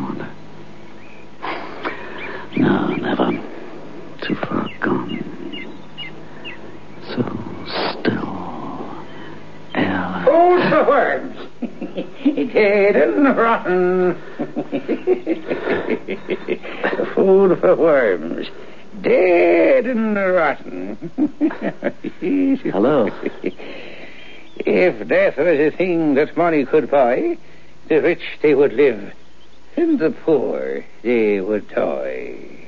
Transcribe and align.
up 0.00 0.16
again, 0.16 0.30
I 1.36 1.44
wonder? 1.44 1.76
No, 2.56 2.88
never. 2.96 3.30
Too 4.22 4.34
far 4.34 4.68
gone. 4.80 5.18
So 7.08 7.22
still. 7.90 8.30
Airless. 9.74 10.24
Food 10.24 10.62
for 10.70 10.84
worms. 10.88 11.36
Dead 12.52 12.96
and 12.96 13.36
rotten. 13.36 14.14
Food 17.14 17.60
for 17.60 17.76
worms. 17.76 18.48
Dead 19.00 19.86
and 19.86 20.16
rotten. 20.16 20.96
Hello. 22.20 23.10
If 24.62 25.08
death 25.08 25.36
was 25.38 25.58
a 25.58 25.70
thing 25.70 26.14
that 26.14 26.36
money 26.36 26.66
could 26.66 26.90
buy, 26.90 27.38
the 27.88 28.02
rich 28.02 28.38
they 28.42 28.54
would 28.54 28.74
live, 28.74 29.12
and 29.76 29.98
the 29.98 30.10
poor 30.10 30.84
they 31.02 31.40
would 31.40 31.68
toy. 31.70 32.66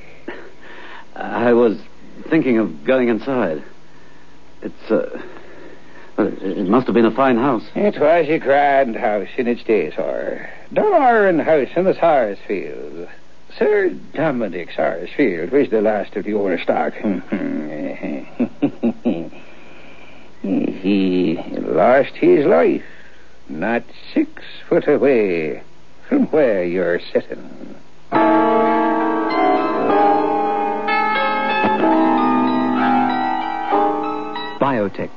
I 1.14 1.53
was 1.53 1.78
thinking 2.28 2.59
of 2.59 2.84
going 2.84 3.09
inside. 3.09 3.62
It's, 4.62 4.91
uh. 4.91 5.20
It 6.19 6.69
must 6.69 6.86
have 6.86 6.94
been 6.94 7.06
a 7.06 7.11
fine 7.11 7.39
house. 7.39 7.64
It 7.75 7.98
was 7.98 8.28
a 8.28 8.39
grand 8.39 8.97
house 8.97 9.28
in 9.36 9.48
its 9.48 9.64
day, 9.64 9.91
sir. 9.91 10.48
Dunoran 10.72 11.42
House 11.42 11.70
in 11.75 11.84
the 11.84 11.94
Sarsfield. 11.94 13.09
Sir 13.59 13.89
Dominic 14.14 14.70
Sarsfield 14.77 15.50
was 15.50 15.70
the 15.70 15.81
last 15.81 16.14
of 16.16 16.25
the 16.25 16.34
owner 16.34 16.62
stock. 16.62 16.92
he 20.42 21.39
lost 21.59 22.14
his 22.14 22.47
life 22.47 22.84
not 23.48 23.83
six 24.14 24.42
foot 24.69 24.87
away 24.89 25.62
where 26.31 26.65
you're 26.65 27.01
sitting. 27.13 27.75
Biotex, 34.61 35.11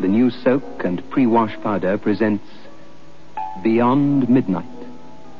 the 0.00 0.08
new 0.08 0.30
soak 0.30 0.84
and 0.84 1.08
pre-wash 1.10 1.60
powder 1.62 1.98
presents 1.98 2.44
Beyond 3.62 4.28
Midnight 4.28 4.64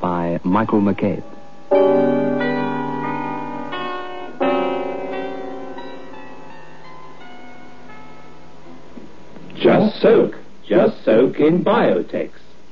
by 0.01 0.41
Michael 0.45 0.81
McCabe. 0.81 1.25
Just 9.57 10.01
soak. 10.01 10.35
Just 10.67 11.05
soak 11.05 11.39
in 11.39 11.65
Biotex. 11.65 12.31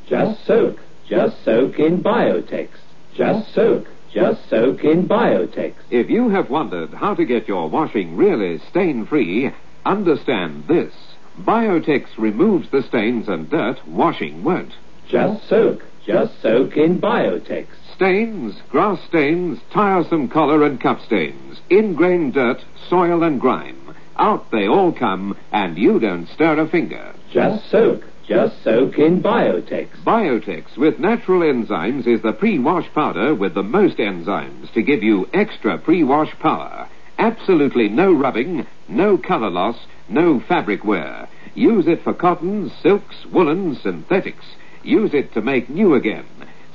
Just 0.08 0.44
soak. 0.46 0.78
Just 1.08 1.42
soak 1.42 1.78
in 1.78 2.02
Biotex. 2.02 2.68
Just 3.14 3.54
soak. 3.54 3.86
Just 4.12 4.48
soak 4.50 4.84
in 4.84 5.08
Biotex. 5.08 5.74
If 5.90 6.10
you 6.10 6.28
have 6.28 6.50
wondered 6.50 6.92
how 6.92 7.14
to 7.14 7.24
get 7.24 7.48
your 7.48 7.68
washing 7.68 8.16
really 8.16 8.58
stain 8.70 9.06
free, 9.06 9.50
understand 9.86 10.64
this. 10.68 10.92
Biotex 11.40 12.06
removes 12.18 12.70
the 12.70 12.82
stains 12.82 13.28
and 13.28 13.48
dirt 13.48 13.78
washing 13.86 14.44
won't. 14.44 14.72
Just 15.08 15.48
soak. 15.48 15.82
Just 16.04 16.42
soak 16.42 16.76
in 16.76 17.00
Biotex. 17.00 17.68
Stains, 17.94 18.54
grass 18.70 19.00
stains, 19.08 19.58
tiresome 19.72 20.28
collar 20.28 20.64
and 20.64 20.80
cup 20.80 21.00
stains, 21.06 21.60
ingrained 21.70 22.34
dirt, 22.34 22.62
soil 22.88 23.22
and 23.22 23.40
grime. 23.40 23.94
Out 24.18 24.50
they 24.50 24.66
all 24.66 24.92
come, 24.92 25.36
and 25.52 25.78
you 25.78 25.98
don't 26.00 26.28
stir 26.28 26.58
a 26.60 26.68
finger. 26.68 27.14
Just 27.32 27.70
soak. 27.70 28.04
Just 28.28 28.62
soak 28.62 28.98
in 28.98 29.22
Biotex. 29.22 29.88
Biotex 30.04 30.76
with 30.76 30.98
natural 30.98 31.40
enzymes 31.40 32.06
is 32.06 32.20
the 32.20 32.34
pre-wash 32.34 32.86
powder 32.92 33.34
with 33.34 33.54
the 33.54 33.62
most 33.62 33.96
enzymes 33.96 34.70
to 34.74 34.82
give 34.82 35.02
you 35.02 35.26
extra 35.32 35.78
pre-wash 35.78 36.38
power. 36.38 36.86
Absolutely 37.16 37.88
no 37.88 38.12
rubbing, 38.12 38.66
no 38.86 39.16
color 39.16 39.48
loss, 39.48 39.78
no 40.10 40.40
fabric 40.40 40.84
wear. 40.84 41.26
Use 41.54 41.86
it 41.86 42.02
for 42.04 42.12
cottons, 42.12 42.70
silks, 42.82 43.16
woolens, 43.32 43.80
synthetics. 43.82 44.44
Use 44.82 45.14
it 45.14 45.32
to 45.32 45.40
make 45.40 45.70
new 45.70 45.94
again. 45.94 46.26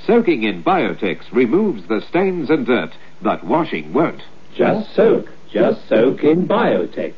Soaking 0.07 0.41
in 0.41 0.63
Biotex 0.63 1.31
removes 1.31 1.87
the 1.87 2.01
stains 2.09 2.49
and 2.49 2.65
dirt, 2.65 2.93
that 3.21 3.43
washing 3.43 3.93
won't. 3.93 4.23
Just 4.55 4.95
soak. 4.95 5.27
Just 5.51 5.87
soak 5.87 6.23
in 6.23 6.47
Biotex. 6.47 7.13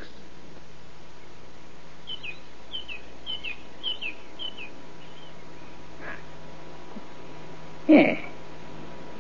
Yeah. 7.88 8.20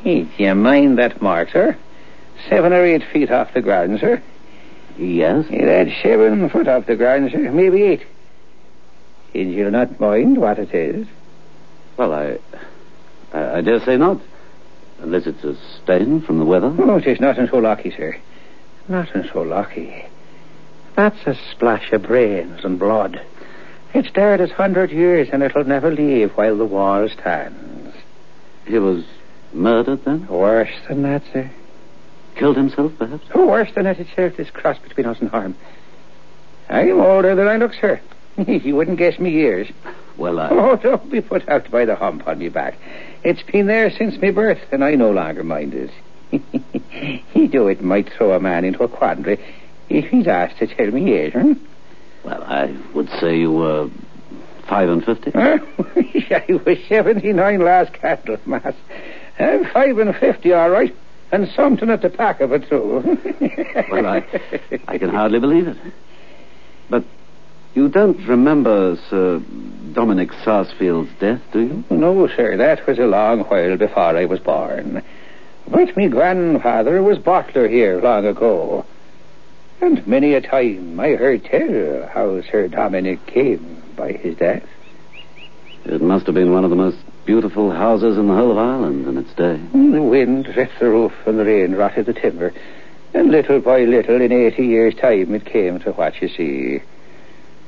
Hey, 0.01 0.23
do 0.23 0.43
you 0.43 0.55
mind 0.55 0.97
that 0.97 1.21
mark, 1.21 1.51
sir? 1.51 1.77
Seven 2.49 2.73
or 2.73 2.83
eight 2.85 3.03
feet 3.11 3.31
off 3.31 3.53
the 3.53 3.61
ground, 3.61 3.99
sir. 3.99 4.21
Yes? 4.97 5.45
Yeah, 5.49 5.65
that's 5.65 6.01
seven 6.01 6.49
foot 6.49 6.67
off 6.67 6.85
the 6.85 6.95
ground, 6.95 7.31
sir. 7.31 7.51
Maybe 7.51 7.83
eight. 7.83 8.05
And 9.33 9.51
you'll 9.53 9.71
not 9.71 9.99
mind 9.99 10.37
what 10.37 10.59
it 10.59 10.73
is? 10.73 11.07
Well, 11.97 12.13
I. 12.13 12.37
I, 13.33 13.57
I 13.57 13.61
dare 13.61 13.83
say 13.83 13.97
not. 13.97 14.21
Unless 14.99 15.27
it's 15.27 15.43
a 15.43 15.55
stain 15.83 16.21
from 16.21 16.39
the 16.39 16.45
weather. 16.45 16.73
Oh, 16.79 16.97
it 16.97 17.07
is 17.07 17.19
nothing 17.19 17.47
so 17.49 17.57
lucky, 17.57 17.91
sir. 17.91 18.17
Nothing 18.87 19.27
so 19.33 19.41
lucky. 19.41 20.05
That's 20.95 21.19
a 21.25 21.35
splash 21.51 21.91
of 21.91 22.03
brains 22.03 22.63
and 22.63 22.79
blood. 22.79 23.21
It's 23.93 24.11
there 24.13 24.37
this 24.37 24.51
hundred 24.51 24.91
years, 24.91 25.27
and 25.31 25.43
it'll 25.43 25.65
never 25.65 25.91
leave 25.91 26.31
while 26.31 26.57
the 26.57 26.65
wall 26.65 27.09
stands. 27.09 27.84
He 28.65 28.79
was 28.79 29.03
murdered 29.53 30.03
then? 30.05 30.27
Worse 30.27 30.73
than 30.87 31.03
that, 31.03 31.23
sir. 31.31 31.49
Killed 32.35 32.57
himself, 32.57 32.91
perhaps? 32.97 33.25
Oh, 33.33 33.47
worse 33.47 33.71
than 33.73 33.85
that 33.85 33.99
itself, 33.99 34.35
this 34.35 34.49
cross 34.49 34.77
between 34.79 35.05
us 35.05 35.19
and 35.19 35.29
harm. 35.29 35.55
I'm 36.69 36.99
older 36.99 37.35
than 37.35 37.47
I 37.47 37.57
look, 37.57 37.73
sir. 37.73 38.01
you 38.37 38.75
wouldn't 38.75 38.97
guess 38.97 39.19
me 39.19 39.29
years. 39.31 39.67
Well, 40.17 40.39
I. 40.39 40.49
Oh, 40.49 40.75
don't 40.75 41.09
be 41.09 41.21
put 41.21 41.47
out 41.47 41.69
by 41.71 41.85
the 41.85 41.95
hump 41.95 42.27
on 42.27 42.39
me 42.39 42.49
back. 42.49 42.77
It's 43.23 43.43
been 43.43 43.67
there 43.67 43.89
since 43.91 44.17
me 44.17 44.31
birth, 44.31 44.59
and 44.71 44.83
I 44.83 44.95
no 44.95 45.11
longer 45.11 45.43
mind 45.43 45.73
it. 45.73 45.91
he 47.31 47.47
do 47.47 47.67
it 47.67 47.81
might 47.81 48.11
throw 48.11 48.33
a 48.33 48.39
man 48.39 48.65
into 48.65 48.83
a 48.83 48.87
quandary 48.87 49.39
if 49.89 50.05
he's 50.05 50.27
asked 50.27 50.57
to 50.59 50.67
tell 50.67 50.87
me 50.87 51.13
age, 51.13 51.33
hmm? 51.33 51.53
Well, 52.23 52.43
I 52.43 52.75
would 52.93 53.09
say 53.21 53.37
you 53.37 53.51
were 53.51 53.89
five 54.67 54.89
and 54.89 55.03
fifty. 55.03 55.31
Huh? 55.35 55.59
I 56.31 56.59
was 56.65 56.77
79 56.87 57.59
last 57.59 57.93
Candlemas. 57.93 58.75
Five 59.37 59.97
and 59.99 60.15
fifty, 60.15 60.53
all 60.53 60.69
right. 60.69 60.95
And 61.31 61.49
something 61.55 61.89
at 61.89 62.01
the 62.01 62.09
back 62.09 62.39
of 62.41 62.51
it, 62.51 62.69
too. 62.69 63.17
Well, 63.91 64.05
I, 64.05 64.25
I 64.87 64.97
can 64.97 65.09
hardly 65.09 65.39
believe 65.39 65.67
it. 65.67 65.77
But 66.89 67.03
you 67.73 67.89
don't 67.89 68.17
remember 68.25 68.97
Sir 69.09 69.41
Dominic 69.93 70.31
Sarsfield's 70.43 71.11
death, 71.19 71.41
do 71.51 71.59
you? 71.61 71.83
No, 71.89 72.27
sir, 72.27 72.55
that 72.57 72.87
was 72.87 72.97
a 72.99 73.05
long 73.05 73.41
while 73.41 73.75
before 73.77 74.17
I 74.17 74.25
was 74.25 74.39
born. 74.39 75.03
But 75.67 75.97
me 75.97 76.07
grandfather 76.07 77.01
was 77.03 77.17
bottler 77.17 77.69
here 77.69 77.99
long 77.99 78.25
ago. 78.25 78.85
And 79.81 80.05
many 80.07 80.33
a 80.33 80.41
time 80.41 80.99
I 80.99 81.09
heard 81.15 81.43
tell 81.43 82.07
how 82.07 82.41
Sir 82.49 82.69
Dominic 82.69 83.25
came 83.25 83.74
by 83.95 84.13
his 84.13 84.35
death. 84.37 84.63
It 85.85 86.01
must 86.01 86.25
have 86.25 86.35
been 86.35 86.51
one 86.51 86.63
of 86.63 86.69
the 86.69 86.75
most 86.75 86.97
beautiful 87.25 87.71
houses 87.71 88.17
in 88.17 88.27
the 88.27 88.35
whole 88.35 88.51
of 88.51 88.57
Ireland 88.57 89.07
in 89.07 89.17
its 89.17 89.33
day. 89.33 89.57
Hmm, 89.57 89.91
the 89.91 90.01
wind 90.01 90.47
ripped 90.55 90.79
the 90.79 90.89
roof 90.89 91.13
and 91.25 91.39
the 91.39 91.45
rain 91.45 91.75
rotted 91.75 92.05
the 92.05 92.13
timber. 92.13 92.53
And 93.13 93.29
little 93.31 93.61
by 93.61 93.81
little, 93.85 94.19
in 94.19 94.31
eighty 94.31 94.65
years' 94.65 94.95
time, 94.95 95.33
it 95.33 95.45
came 95.45 95.79
to 95.79 95.91
what 95.93 96.21
you 96.21 96.27
see. 96.27 96.83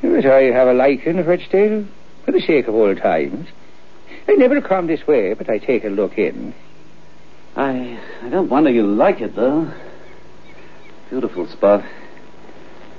But 0.02 0.26
I 0.26 0.44
have 0.52 0.68
a 0.68 0.74
liking 0.74 1.24
for 1.24 1.34
it 1.34 1.42
still, 1.48 1.86
for 2.26 2.32
the 2.32 2.42
sake 2.42 2.68
of 2.68 2.76
old 2.76 2.98
times. 2.98 3.48
I 4.28 4.34
never 4.34 4.62
come 4.62 4.88
this 4.88 5.08
way, 5.08 5.34
but 5.34 5.50
I 5.50 5.58
take 5.58 5.86
a 5.86 5.90
look 5.90 6.18
in. 6.18 6.54
I, 7.56 8.00
I 8.22 8.30
don't 8.30 8.50
wonder 8.50 8.70
you 8.70 8.86
like 8.86 9.22
it, 9.22 9.36
though. 9.36 9.72
Beautiful 11.10 11.48
spot. 11.48 11.84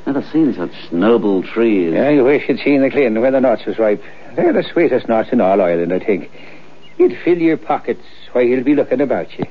Never 0.09 0.23
seen 0.33 0.55
such 0.55 0.91
noble 0.91 1.43
trees. 1.43 1.95
I 1.95 2.23
wish 2.23 2.49
you'd 2.49 2.61
seen 2.61 2.81
the 2.81 2.89
Clyn 2.89 3.21
when 3.21 3.35
the 3.35 3.43
nuts 3.43 3.67
was 3.67 3.79
ripe. 3.79 4.03
They're 4.37 4.55
the 4.55 4.63
sweetest 4.63 5.07
nuts 5.07 5.29
in 5.33 5.41
all 5.43 5.61
Ireland, 5.61 5.93
I 5.93 5.99
think. 5.99 6.31
You'd 6.97 7.19
fill 7.19 7.37
your 7.37 7.59
pockets 7.59 8.01
while 8.33 8.43
you'll 8.43 8.65
be 8.65 8.75
looking 8.75 9.03
about 9.03 9.39
you. 9.39 9.45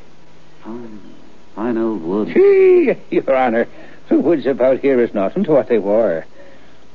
Fine, 0.63 1.13
fine 1.54 1.77
old 1.77 2.01
wood. 2.01 2.30
Gee, 2.30 2.98
your 3.12 3.38
honour, 3.38 3.68
the 4.09 4.18
woods 4.18 4.48
about 4.48 4.80
here 4.80 5.00
is 5.00 5.13
nothing 5.13 5.44
to 5.44 5.51
what 5.51 5.69
they 5.69 5.77
were. 5.77 6.25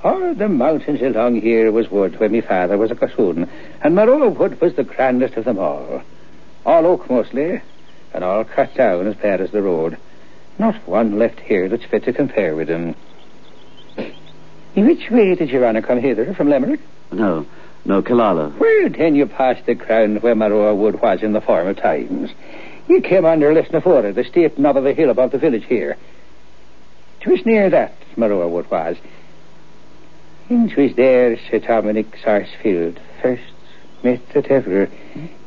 All 0.03 0.35
the 0.35 0.49
mountains 0.49 1.01
along 1.01 1.41
here 1.41 1.71
was 1.71 1.89
wood 1.89 2.19
when 2.19 2.33
my 2.33 2.41
father 2.41 2.77
was 2.77 2.91
a 2.91 2.97
gossoon, 2.97 3.49
and 3.81 3.95
Murroa 3.95 4.37
wood 4.37 4.61
was 4.61 4.75
the 4.75 4.83
grandest 4.83 5.35
of 5.35 5.45
them 5.45 5.61
all. 5.61 6.03
All 6.67 6.85
oak 6.85 7.09
mostly, 7.09 7.63
and 8.13 8.25
all 8.25 8.43
cut 8.43 8.75
down 8.75 9.07
as 9.07 9.15
bad 9.15 9.41
as 9.41 9.53
the 9.53 9.63
road. 9.63 9.99
Not 10.59 10.75
one 10.89 11.17
left 11.17 11.39
here 11.39 11.69
that's 11.69 11.85
fit 11.85 12.03
to 12.07 12.13
compare 12.13 12.57
with 12.57 12.67
them. 12.67 12.97
In 14.75 14.87
which 14.87 15.11
way 15.11 15.35
did 15.35 15.51
your 15.51 15.67
honour 15.67 15.83
come 15.83 16.01
hither 16.01 16.33
from 16.35 16.49
Limerick? 16.49 16.81
No, 17.11 17.47
no, 17.85 18.03
Killaloe. 18.03 18.59
Well, 18.59 18.89
then 18.91 19.15
you 19.15 19.27
passed 19.27 19.67
the 19.67 19.75
ground 19.75 20.23
where 20.23 20.35
Murroa 20.35 20.75
Wood 20.77 21.01
was 21.01 21.23
in 21.23 21.33
the 21.33 21.41
former 21.41 21.75
times. 21.75 22.31
You 22.89 23.01
came 23.01 23.25
under 23.25 23.53
Lisnavoura, 23.53 24.15
the 24.15 24.25
steep 24.25 24.59
knob 24.59 24.77
of 24.77 24.85
the 24.85 24.95
hill 24.95 25.11
above 25.11 25.31
the 25.33 25.39
village 25.39 25.65
here. 25.65 25.97
Twas 27.21 27.45
near 27.45 27.71
that 27.71 27.95
Murroa 28.17 28.49
Wood 28.51 28.71
was. 28.71 28.97
And 30.49 30.71
'twas 30.71 30.95
there 30.97 31.39
Sir 31.51 31.59
Dominic 31.61 32.07
Sarsfield 32.23 32.99
first 33.21 33.43
met 34.03 34.21
that 34.35 34.47
ever 34.47 34.89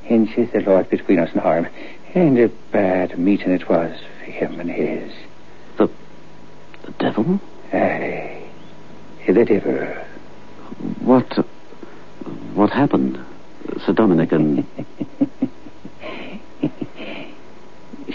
hinges 0.04 0.52
the 0.52 0.62
Lord 0.62 0.90
between 0.90 1.20
us 1.20 1.32
and 1.34 1.42
harm. 1.42 1.68
And 2.14 2.40
a 2.40 2.48
bad 2.72 3.20
meeting 3.20 3.52
it 3.52 3.68
was 3.68 4.00
for 4.20 4.32
him 4.32 4.60
and 4.60 4.70
his. 4.70 5.12
The, 5.78 5.90
the 6.84 6.92
devil? 6.92 7.42
Aye, 7.74 8.45
the 9.34 9.54
ever. 9.54 10.06
What, 11.00 11.46
what 12.54 12.70
happened, 12.72 13.20
Sir 13.86 13.94
Dominic 13.94 14.32
and... 14.32 14.66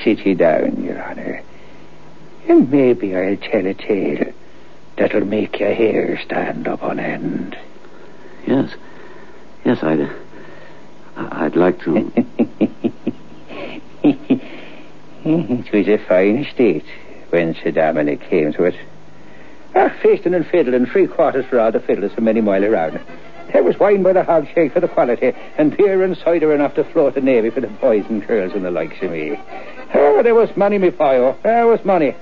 Sit 0.04 0.24
ye 0.24 0.34
down, 0.34 0.82
your 0.82 1.02
honour. 1.02 1.42
And 2.48 2.70
maybe 2.70 3.14
I'll 3.14 3.36
tell 3.36 3.66
a 3.66 3.74
tale 3.74 4.32
that'll 4.96 5.26
make 5.26 5.60
your 5.60 5.74
hair 5.74 6.18
stand 6.24 6.66
up 6.68 6.82
on 6.82 6.98
end. 6.98 7.56
Yes, 8.46 8.74
yes, 9.64 9.82
I'd, 9.82 10.10
I'd 11.16 11.56
like 11.56 11.80
to. 11.80 12.12
it 15.24 15.72
was 15.72 15.88
a 15.88 15.98
fine 16.06 16.44
estate 16.44 16.86
when 17.30 17.54
Sir 17.54 17.72
Dominic 17.72 18.20
came 18.22 18.52
to 18.54 18.64
it. 18.64 18.74
Ah, 19.82 19.90
feasting 20.02 20.34
and 20.34 20.46
fiddling, 20.46 20.84
three 20.84 21.06
quarters 21.06 21.46
for 21.46 21.58
all 21.58 21.72
the 21.72 21.80
fiddlers 21.80 22.12
from 22.12 22.24
many 22.24 22.42
mile 22.42 22.62
around. 22.62 23.00
There 23.50 23.62
was 23.62 23.78
wine 23.78 24.02
by 24.02 24.12
the 24.12 24.22
hogshead 24.22 24.74
for 24.74 24.80
the 24.80 24.88
quality, 24.88 25.32
and 25.56 25.74
beer 25.74 26.02
and 26.02 26.14
cider 26.18 26.54
enough 26.54 26.74
to 26.74 26.84
float 26.84 27.14
the 27.14 27.22
navy 27.22 27.48
for 27.48 27.62
the 27.62 27.68
boys 27.68 28.04
and 28.10 28.26
girls 28.26 28.52
and 28.52 28.62
the 28.62 28.70
likes 28.70 29.00
of 29.00 29.10
me. 29.10 29.40
Oh, 29.94 30.22
there 30.22 30.34
was 30.34 30.54
money, 30.54 30.76
me 30.76 30.90
boyo. 30.90 31.34
There 31.42 31.66
was 31.66 31.82
money. 31.82 32.14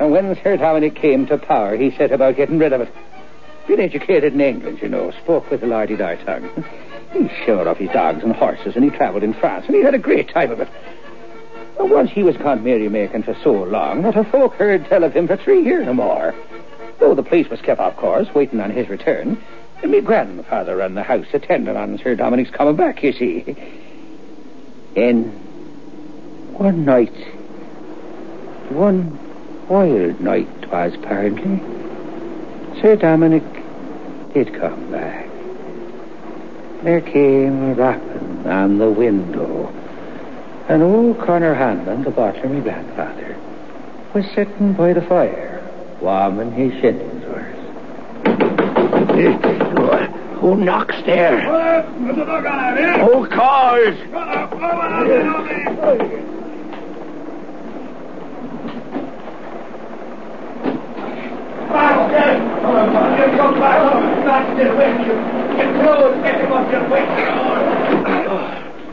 And 0.00 0.10
when 0.10 0.34
Sir 0.42 0.56
Dominic 0.56 0.96
came 0.96 1.28
to 1.28 1.38
power, 1.38 1.76
he 1.76 1.92
set 1.92 2.10
about 2.10 2.34
getting 2.34 2.58
rid 2.58 2.72
of 2.72 2.80
it. 2.80 2.92
Been 3.68 3.78
educated 3.78 4.34
in 4.34 4.40
England, 4.40 4.80
you 4.82 4.88
know, 4.88 5.12
spoke 5.22 5.48
with 5.48 5.62
a 5.62 5.66
lardy-dar 5.66 6.16
tongue. 6.16 6.64
He 7.12 7.30
showed 7.46 7.68
off 7.68 7.76
his 7.76 7.90
dogs 7.90 8.24
and 8.24 8.32
horses, 8.32 8.74
and 8.74 8.82
he 8.82 8.90
travelled 8.90 9.22
in 9.22 9.32
France, 9.32 9.66
and 9.66 9.76
he 9.76 9.82
had 9.84 9.94
a 9.94 9.98
great 9.98 10.28
time 10.28 10.50
of 10.50 10.58
it. 10.58 10.68
But 11.78 11.88
once 11.88 12.10
he 12.10 12.24
was 12.24 12.36
gone 12.36 12.64
merry-making 12.64 13.22
for 13.22 13.36
so 13.44 13.52
long, 13.52 14.02
not 14.02 14.16
a 14.16 14.24
folk 14.24 14.54
heard 14.54 14.86
tell 14.86 15.04
of 15.04 15.12
him 15.12 15.28
for 15.28 15.36
three 15.36 15.62
years 15.62 15.86
or 15.86 15.94
more. 15.94 16.34
Though 16.98 17.14
the 17.14 17.22
police 17.22 17.48
was 17.48 17.60
kept 17.60 17.80
off 17.80 17.96
course, 17.96 18.28
waiting 18.34 18.60
on 18.60 18.70
his 18.70 18.88
return, 18.88 19.42
and 19.82 19.90
me 19.90 20.00
grandfather 20.00 20.76
ran 20.76 20.94
the 20.94 21.02
house 21.02 21.26
attending 21.32 21.76
on 21.76 21.98
Sir 21.98 22.14
Dominic's 22.14 22.50
coming 22.50 22.76
back, 22.76 23.02
you 23.02 23.12
see. 23.12 23.56
And 24.96 25.26
one 26.54 26.84
night, 26.86 27.14
one 28.70 29.18
wild 29.68 30.20
night 30.20 30.48
twas 30.62 30.94
apparently, 30.94 31.60
Sir 32.80 32.96
Dominic 32.96 33.44
did 34.32 34.54
come 34.54 34.90
back. 34.90 35.28
There 36.82 37.00
came 37.00 37.70
a 37.70 37.74
rapping 37.74 38.46
on 38.46 38.78
the 38.78 38.90
window, 38.90 39.68
and 40.68 40.82
old 40.82 41.18
Connor 41.18 41.54
Hanlon, 41.54 42.04
the 42.04 42.10
butler, 42.10 42.48
my 42.48 42.60
grandfather, 42.60 43.36
was 44.14 44.24
sitting 44.34 44.72
by 44.72 44.92
the 44.92 45.02
fire, 45.02 45.55
warming 46.06 46.52
his 46.52 46.72
shillings 46.80 47.24
worth. 47.24 47.56
Who 50.38 50.54
knocks 50.54 50.94
there? 51.04 51.40
Who 53.00 53.26
calls? 53.26 53.96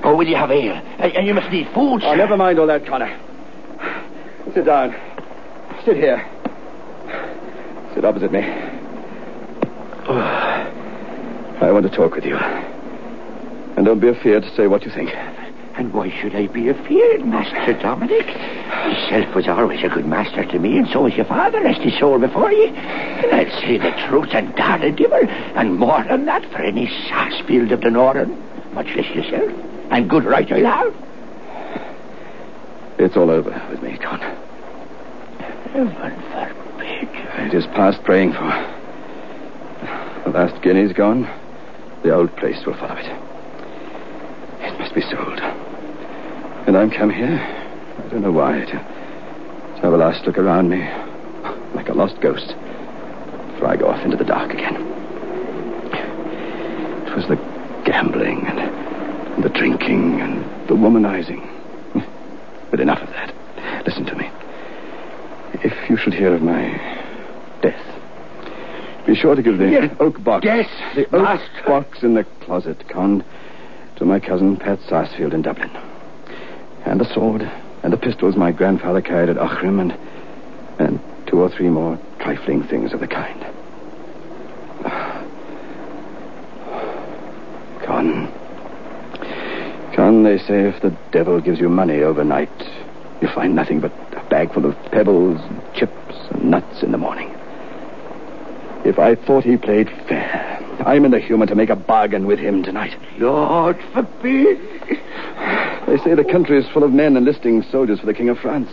Oh, 0.06 0.15
will 0.18 0.27
you 0.27 0.36
have 0.36 0.51
ale? 0.51 0.74
And 1.00 1.13
and 1.13 1.27
you 1.27 1.33
must 1.33 1.50
need 1.51 1.68
food, 1.74 2.01
Oh, 2.04 2.15
never 2.15 2.36
mind 2.36 2.60
all 2.60 2.68
that, 2.68 2.86
Connor. 2.86 3.18
Sit 4.54 4.65
down. 4.65 4.95
Sit 5.86 5.95
here. 5.98 6.43
Sit 7.94 8.06
opposite 8.06 8.31
me. 8.31 8.42
Oh, 10.06 10.18
I 11.62 11.72
want 11.72 11.90
to 11.90 11.95
talk 11.95 12.16
with 12.16 12.25
you. 12.25 12.36
And 12.36 13.86
don't 13.86 14.00
be 14.00 14.10
afraid 14.10 14.42
to 14.44 14.56
say 14.56 14.68
what 14.68 14.84
you 14.84 14.92
think. 14.92 15.12
And 15.75 15.92
why 15.92 16.10
should 16.22 16.36
I 16.36 16.48
be 16.48 16.69
afeard, 16.69 17.25
Master 17.25 17.74
Dominic? 17.74 18.28
Yourself 18.28 19.36
was 19.36 19.48
always 19.48 19.84
a 19.84 19.90
good 19.90 20.06
master 20.06 20.45
to 20.45 20.60
me, 20.60 20.78
and 20.78 20.88
so 20.90 21.04
was 21.04 21.16
your 21.16 21.25
father, 21.25 21.62
rest 21.62 21.81
his 21.81 21.98
soul 22.00 22.19
before 22.19 22.51
ye. 22.51 22.68
And 22.68 23.31
I'll 23.34 23.62
say 23.62 23.78
the 23.78 23.92
truth 24.07 24.30
and 24.34 24.56
God 24.56 24.84
a 24.84 24.92
dimmer, 24.92 25.22
and 25.56 25.75
more 25.80 26.04
than 26.04 26.25
that 26.25 26.44
for 26.51 26.62
any 26.62 26.88
Sarsfield 27.10 27.72
of 27.72 27.82
the 27.82 27.89
Northern, 27.89 28.38
much 28.74 28.88
less 28.96 29.10
yourself. 29.15 29.51
And 29.89 30.10
good 30.10 30.25
right 30.25 30.51
I'll 30.51 30.63
have. 30.63 30.94
It's 33.00 33.18
all 33.18 33.32
over 33.32 33.50
with 33.72 33.82
me, 33.82 33.98
Con. 33.98 34.20
Heaven. 35.74 36.62
It 37.36 37.54
is 37.54 37.66
past 37.68 38.04
praying 38.04 38.34
for. 38.34 38.50
The 40.24 40.30
last 40.30 40.62
guinea's 40.62 40.94
gone. 40.94 41.24
The 42.04 42.13
old 42.13 42.36
place 42.38 42.66
will 42.66 42.75
follow 42.75 42.96
it. 42.96 43.06
It 44.62 44.80
must 44.80 44.94
be 44.94 45.02
sold. 45.02 45.40
And 46.68 46.78
I'm 46.78 46.90
come 46.90 47.10
here, 47.10 47.40
I 47.40 48.08
don't 48.10 48.22
know 48.22 48.32
why, 48.32 48.60
to, 48.60 48.72
to 48.72 49.82
have 49.82 49.94
a 49.94 49.98
last 49.98 50.25
look 50.25 50.38
around 50.38 50.70
me, 50.70 50.80
like 51.75 51.90
a 51.90 51.94
lost 51.94 52.22
ghost, 52.22 52.56
before 53.54 53.68
I 53.68 53.78
go 53.78 53.88
off 53.88 54.04
into 54.06 54.18
the 54.18 54.24
dark 54.24 54.52
again. 54.52 54.75
It 57.08 57.16
was 57.16 57.28
the 57.28 57.36
gambling 57.86 58.46
and, 58.48 58.60
and 58.60 59.44
the 59.44 59.50
drinking 59.50 60.22
and 60.22 60.44
the 60.70 60.75
womanizing. 60.75 61.50
But 62.72 62.80
enough 62.80 63.04
of 63.04 63.10
that. 63.10 63.86
Listen 63.86 64.04
to 64.06 64.16
me. 64.16 64.32
If 65.63 65.90
you 65.92 65.96
should 65.96 66.16
hear 66.16 66.34
of 66.34 66.42
my 66.42 67.02
death, 67.63 69.05
be 69.08 69.15
sure 69.15 69.34
to 69.36 69.41
give 69.41 69.58
the 69.58 69.70
Yes. 69.70 69.96
oak 70.00 70.24
box. 70.24 70.46
Yes, 70.46 70.70
the 70.96 71.05
oak 71.15 71.24
master. 71.24 71.63
box 71.65 72.03
in 72.03 72.13
the 72.13 72.25
closet, 72.41 72.88
Con, 72.89 73.24
to 73.96 74.05
my 74.05 74.20
cousin 74.20 74.55
Pat 74.58 74.79
Sarsfield 74.88 75.34
in 75.34 75.41
Dublin. 75.41 75.72
And 76.86 77.00
the 77.00 77.12
sword 77.13 77.41
and 77.82 77.91
the 77.91 77.98
pistols 77.98 78.36
my 78.36 78.51
grandfather 78.51 79.01
carried 79.01 79.29
at 79.29 79.38
Aughrim 79.38 79.79
and 79.82 79.93
and 80.79 81.00
two 81.27 81.39
or 81.41 81.50
three 81.50 81.70
more 81.70 81.98
trifling 82.20 82.63
things 82.63 82.93
of 82.93 83.00
the 83.00 83.08
kind. 83.08 83.46
Con. 87.86 88.27
Con, 89.96 90.24
they 90.24 90.38
say 90.39 90.67
if 90.67 90.82
the 90.82 90.96
devil 91.12 91.39
gives 91.39 91.60
you 91.60 91.70
money 91.70 92.01
overnight, 92.01 92.50
you 93.22 93.27
find 93.36 93.55
nothing 93.55 93.79
but 93.79 93.91
a 94.17 94.24
bag 94.29 94.51
full 94.53 94.65
of 94.65 94.75
pebbles 94.91 95.39
and 95.41 95.62
chips 95.75 96.15
and 96.32 96.50
nuts 96.50 96.82
in 96.84 96.91
the 96.91 96.98
morning. 96.98 97.29
If 98.86 99.00
I 99.00 99.16
thought 99.16 99.46
he 99.46 99.56
played 99.58 99.90
fair, 100.08 100.60
I'm 100.86 101.06
in 101.06 101.12
the 101.12 101.20
humor 101.20 101.46
to 101.46 101.56
make 101.56 101.70
a 101.70 101.75
bargain 101.75 102.28
with 102.28 102.40
him 102.40 102.63
tonight. 102.63 102.96
Lord 103.18 103.78
forbid. 103.94 104.60
They 105.88 105.98
say 106.04 106.16
the 106.16 106.28
country 106.30 106.58
is 106.58 106.68
full 106.70 106.84
of 106.84 106.92
men 106.92 107.16
enlisting 107.16 107.63
soldiers 107.63 108.00
for 108.00 108.06
the 108.06 108.13
King 108.13 108.30
of 108.30 108.38
France. 108.40 108.70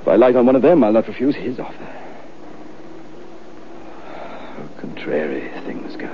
If 0.00 0.08
I 0.08 0.16
light 0.16 0.36
on 0.36 0.46
one 0.46 0.56
of 0.56 0.62
them, 0.62 0.84
I'll 0.84 0.92
not 0.92 1.08
refuse 1.08 1.34
his 1.34 1.58
offer. 1.58 1.76
How 4.04 4.68
contrary 4.80 5.50
things 5.64 5.96
go. 5.96 6.06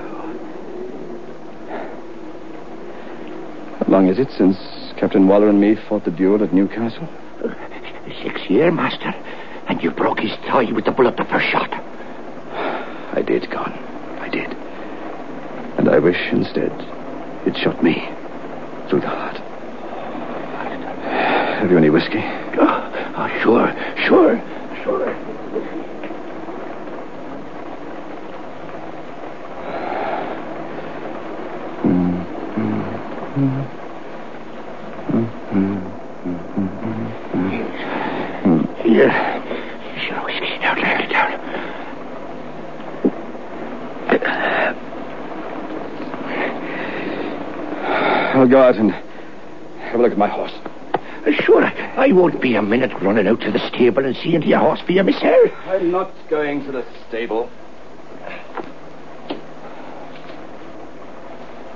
How 3.79 3.85
long 3.91 4.07
is 4.07 4.17
it 4.17 4.31
since 4.31 4.57
Captain 4.97 5.27
Waller 5.27 5.49
and 5.49 5.59
me 5.59 5.75
fought 5.89 6.05
the 6.05 6.11
duel 6.11 6.41
at 6.43 6.53
Newcastle? 6.53 7.07
Six 8.23 8.49
year, 8.49 8.71
master. 8.71 9.13
And 9.67 9.81
you 9.83 9.91
broke 9.91 10.19
his 10.19 10.35
thigh 10.47 10.71
with 10.71 10.85
the 10.85 10.91
bullet 10.91 11.17
the 11.17 11.25
first 11.25 11.47
shot. 11.47 11.69
I 13.15 13.21
did, 13.21 13.49
Con. 13.51 13.71
I 14.19 14.29
did. 14.29 14.51
And 15.77 15.87
I 15.87 15.99
wish 15.99 16.17
instead 16.31 16.71
it 17.45 17.55
shot 17.57 17.83
me 17.83 17.93
through 18.89 19.01
the 19.01 19.07
heart. 19.07 19.37
Have 21.61 21.69
you 21.69 21.77
any 21.77 21.91
whiskey? 21.91 22.23
Oh, 22.59 23.13
oh, 23.15 23.39
sure, 23.43 23.71
sure, 24.07 24.41
sure. 24.83 25.32
I'll 48.43 48.49
go 48.49 48.61
out 48.61 48.75
and 48.75 48.91
have 48.91 50.01
a 50.01 50.03
look 50.03 50.11
at 50.11 50.17
my 50.17 50.27
horse. 50.27 50.51
Uh, 50.53 51.31
Sure, 51.43 51.63
I 51.63 52.11
won't 52.11 52.41
be 52.41 52.55
a 52.55 52.61
minute 52.61 52.91
running 53.01 53.25
out 53.25 53.39
to 53.39 53.51
the 53.53 53.59
stable 53.69 54.03
and 54.05 54.13
seeing 54.17 54.41
to 54.41 54.47
your 54.47 54.59
horse 54.59 54.81
for 54.81 54.91
you 54.91 55.01
myself. 55.01 55.49
I'm 55.65 55.91
not 55.91 56.11
going 56.29 56.65
to 56.65 56.73
the 56.73 56.85
stable. 57.07 57.49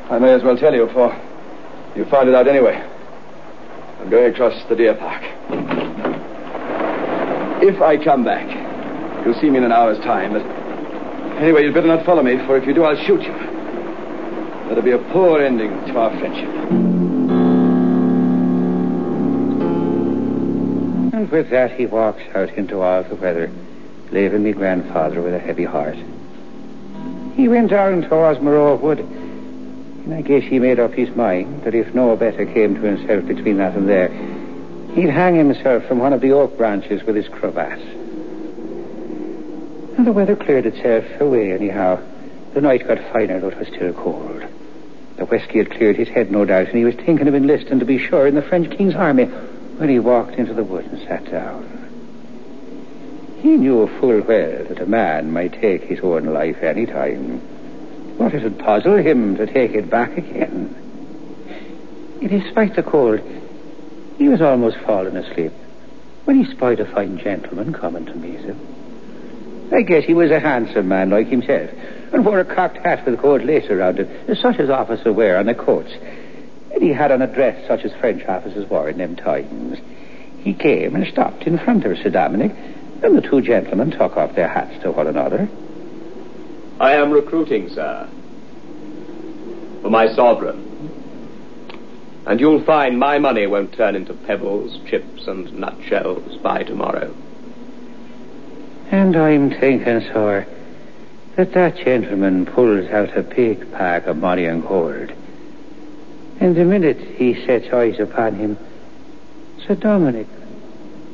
I 0.10 0.20
may 0.20 0.34
as 0.34 0.44
well 0.44 0.58
tell 0.58 0.74
you, 0.74 0.90
for 0.92 1.16
you 1.96 2.04
found 2.12 2.28
it 2.28 2.36
out 2.36 2.50
anyway. 2.50 2.76
I'm 4.02 4.10
going 4.10 4.34
across 4.34 4.62
the 4.68 4.76
deer 4.76 4.94
park. 4.96 5.24
If 7.64 7.82
I 7.82 7.96
come 8.04 8.26
back, 8.26 8.46
you'll 9.26 9.40
see 9.40 9.50
me 9.50 9.60
in 9.60 9.64
an 9.64 9.72
hour's 9.72 10.00
time. 10.00 10.34
But 10.34 10.42
anyway, 11.42 11.64
you'd 11.64 11.74
better 11.74 11.88
not 11.88 12.06
follow 12.06 12.24
me, 12.24 12.36
for 12.46 12.58
if 12.58 12.68
you 12.68 12.74
do, 12.74 12.84
I'll 12.84 13.02
shoot 13.06 13.22
you. 13.22 13.47
That'll 14.68 14.84
be 14.84 14.92
a 14.92 14.98
poor 14.98 15.42
ending 15.42 15.70
to 15.70 15.98
our 15.98 16.10
friendship. 16.20 16.50
And 21.14 21.32
with 21.32 21.50
that, 21.52 21.72
he 21.72 21.86
walks 21.86 22.22
out 22.36 22.50
into 22.56 22.82
all 22.82 23.04
the 23.04 23.16
weather, 23.16 23.50
leaving 24.12 24.44
me 24.44 24.52
grandfather 24.52 25.22
with 25.22 25.34
a 25.34 25.40
heavy 25.40 25.64
heart. 25.64 25.98
He 27.36 27.48
went 27.48 27.70
down 27.70 28.02
towards 28.10 28.40
Murroa 28.40 28.80
Wood, 28.80 29.00
and 29.00 30.14
I 30.14 30.22
guess 30.22 30.44
he 30.44 30.60
made 30.60 30.80
up 30.80 30.94
his 30.94 31.16
mind 31.16 31.64
that 31.64 31.74
if 31.74 31.96
no 31.96 32.16
better 32.18 32.46
came 32.46 32.76
to 32.76 32.82
himself 32.82 33.26
between 33.26 33.58
that 33.58 33.74
and 33.76 33.88
there, 33.88 34.10
he'd 34.94 35.10
hang 35.10 35.36
himself 35.36 35.86
from 35.86 36.00
one 36.00 36.12
of 36.14 36.22
the 36.22 36.32
oak 36.32 36.58
branches 36.58 37.04
with 37.04 37.16
his 37.16 37.30
cravat. 37.30 37.80
And 39.98 40.06
the 40.06 40.12
weather 40.12 40.36
cleared 40.36 40.66
itself 40.66 41.06
away 41.22 41.54
anyhow. 41.54 42.02
The 42.54 42.62
night 42.62 42.88
got 42.88 42.98
finer, 43.14 43.40
though 43.40 43.50
it 43.50 43.58
was 43.58 43.68
still 43.68 43.94
cold. 43.94 44.44
The 45.18 45.26
whisky 45.26 45.58
had 45.58 45.72
cleared 45.72 45.98
his 45.98 46.10
head, 46.10 46.32
no 46.32 46.46
doubt, 46.46 46.68
and 46.68 46.78
he 46.78 46.86
was 46.86 46.96
thinking 46.96 47.28
of 47.28 47.34
enlisting, 47.34 47.80
to 47.80 47.86
be 47.86 47.98
sure, 47.98 48.28
in 48.28 48.36
the 48.36 48.42
French 48.42 48.70
King's 48.76 48.96
army 48.96 49.26
when 49.26 49.90
he 49.90 50.00
walked 50.00 50.36
into 50.36 50.54
the 50.54 50.64
wood 50.64 50.86
and 50.86 51.00
sat 51.08 51.30
down. 51.30 51.78
He 53.42 53.50
knew 53.50 53.88
full 54.00 54.22
well 54.22 54.64
that 54.66 54.80
a 54.80 54.86
man 54.86 55.32
might 55.32 55.54
take 55.54 55.84
his 55.84 56.00
own 56.02 56.26
life 56.26 56.62
any 56.62 56.86
time, 56.86 57.42
but 58.18 58.34
it 58.34 58.44
would 58.44 58.60
puzzle 58.60 58.98
him 58.98 59.36
to 59.38 59.46
take 59.46 59.72
it 59.72 59.90
back 59.90 60.18
again. 60.18 60.76
Yet, 62.22 62.32
despite 62.32 62.76
the 62.76 62.84
cold, 62.84 63.20
he 64.18 64.28
was 64.28 64.42
almost 64.42 64.78
fallen 64.78 65.18
asleep 65.18 65.54
when 66.26 66.44
he 66.44 66.52
spied 66.52 66.80
a 66.80 66.86
fine 66.86 67.18
gentleman 67.18 67.74
coming 67.74 68.06
to 68.06 68.16
meet 68.16 68.40
him. 68.40 68.60
I 69.72 69.82
guess 69.82 70.04
he 70.04 70.14
was 70.14 70.32
a 70.32 70.40
handsome 70.40 70.88
man 70.88 71.10
like 71.10 71.28
himself, 71.28 71.70
and 72.14 72.26
wore 72.26 72.40
a 72.40 72.46
cocked 72.46 72.78
hat 72.78 73.06
with 73.06 73.22
gold 73.22 73.44
lace 73.44 73.70
around 73.70 74.00
it, 74.00 74.38
such 74.38 74.60
as 74.60 74.70
officers 74.70 75.16
wear 75.16 75.38
on 75.38 75.46
their 75.46 75.56
coats. 75.56 75.92
And 76.74 76.82
he 76.82 76.94
had 76.94 77.12
on 77.12 77.22
a 77.22 77.28
dress 77.28 77.68
such 77.68 77.84
as 77.86 77.94
French 78.00 78.24
officers 78.26 78.70
wore 78.70 78.90
in 78.90 78.98
them 78.98 79.16
times. 79.16 79.80
He 80.40 80.54
came 80.54 80.96
and 80.96 81.08
stopped 81.08 81.44
in 81.44 81.58
front 81.58 81.86
of 81.86 81.98
Sir 81.98 82.10
Dominic, 82.10 82.52
and 83.04 83.18
the 83.18 83.22
two 83.22 83.42
gentlemen 83.42 83.92
took 83.92 84.18
off 84.18 84.36
their 84.36 84.48
hats 84.48 84.82
to 84.84 84.92
one 84.92 85.08
another. 85.08 85.50
I 86.80 86.94
am 86.94 87.12
recruiting, 87.12 87.70
sir, 87.70 88.08
for 89.82 89.90
my 89.90 90.14
sovereign. 90.14 90.64
And 92.28 92.40
you'll 92.40 92.64
find 92.64 93.00
my 93.00 93.20
money 93.20 93.48
won't 93.48 93.74
turn 93.74 93.96
into 93.96 94.14
pebbles, 94.14 94.80
chips, 94.88 95.28
and 95.28 95.54
nutshells 95.54 96.38
by 96.38 96.64
tomorrow. 96.64 97.16
And 98.92 99.16
I'm 99.16 99.50
thinking, 99.50 100.02
sir, 100.02 100.46
that 101.38 101.54
that 101.54 101.78
gentleman 101.78 102.48
pulls 102.48 102.90
out 102.90 103.16
a 103.16 103.22
big 103.22 103.72
pack 103.72 104.08
of 104.08 104.18
money 104.18 104.46
and 104.46 104.64
gold. 104.64 105.12
And 106.40 106.56
the 106.56 106.66
minute 106.66 106.98
he 106.98 107.46
sets 107.46 107.72
eyes 107.72 108.00
upon 108.00 108.36
him, 108.36 108.58
Sir 109.66 109.76
Dominic 109.76 110.28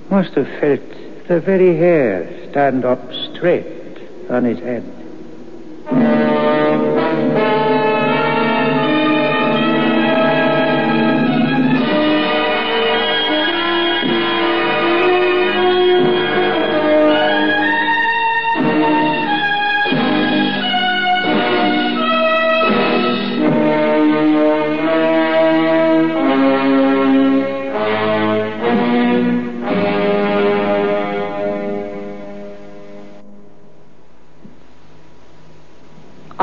must 0.10 0.34
have 0.36 0.48
felt 0.60 1.28
the 1.28 1.42
very 1.42 1.76
hair 1.76 2.50
stand 2.50 2.86
up 2.86 3.02
straight 3.14 3.68
on 4.30 4.46
his 4.46 4.60
head. 4.60 6.33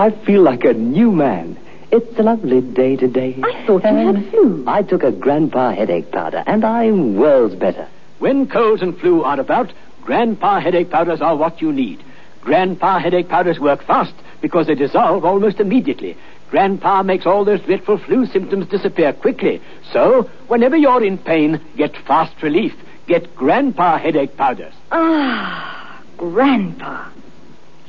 I 0.00 0.12
feel 0.25 0.40
like 0.40 0.64
a 0.64 0.73
new 0.73 1.12
man. 1.12 1.59
It's 1.92 2.19
a 2.19 2.23
lovely 2.23 2.62
day 2.62 2.97
today. 2.97 3.38
I 3.42 3.66
thought 3.66 3.85
you 3.85 4.14
had 4.14 4.30
flu. 4.30 4.64
I 4.66 4.83
took 4.83 5.02
a 5.02 5.12
grandpa 5.12 5.75
headache 5.75 6.11
powder, 6.11 6.42
and 6.47 6.64
I'm 6.64 7.16
worlds 7.16 7.54
better. 7.54 7.87
When 8.19 8.49
colds 8.49 8.80
and 8.80 8.99
flu 8.99 9.23
are 9.25 9.38
about, 9.38 9.75
Grandpa 10.00 10.59
headache 10.59 10.88
powders 10.88 11.21
are 11.21 11.37
what 11.37 11.61
you 11.61 11.71
need. 11.71 12.02
Grandpa 12.40 12.99
headache 12.99 13.28
powders 13.28 13.61
work 13.61 13.83
fast 13.85 14.14
because 14.40 14.69
they 14.69 14.75
dissolve 14.75 15.26
almost 15.26 15.61
immediately. 15.61 16.16
Grandpa 16.49 17.02
makes 17.02 17.26
all 17.26 17.45
those 17.45 17.61
dreadful 17.61 17.99
flu 17.99 18.25
symptoms 18.25 18.69
disappear 18.69 19.12
quickly. 19.12 19.61
So, 19.92 20.30
whenever 20.49 20.78
you're 20.78 21.04
in 21.04 21.19
pain, 21.19 21.61
get 21.76 21.95
fast 22.07 22.42
relief. 22.42 22.73
Get 23.07 23.37
Grandpa 23.37 23.99
headache 23.99 24.35
powders. 24.35 24.73
Ah, 24.90 26.02
Grandpa. 26.16 27.11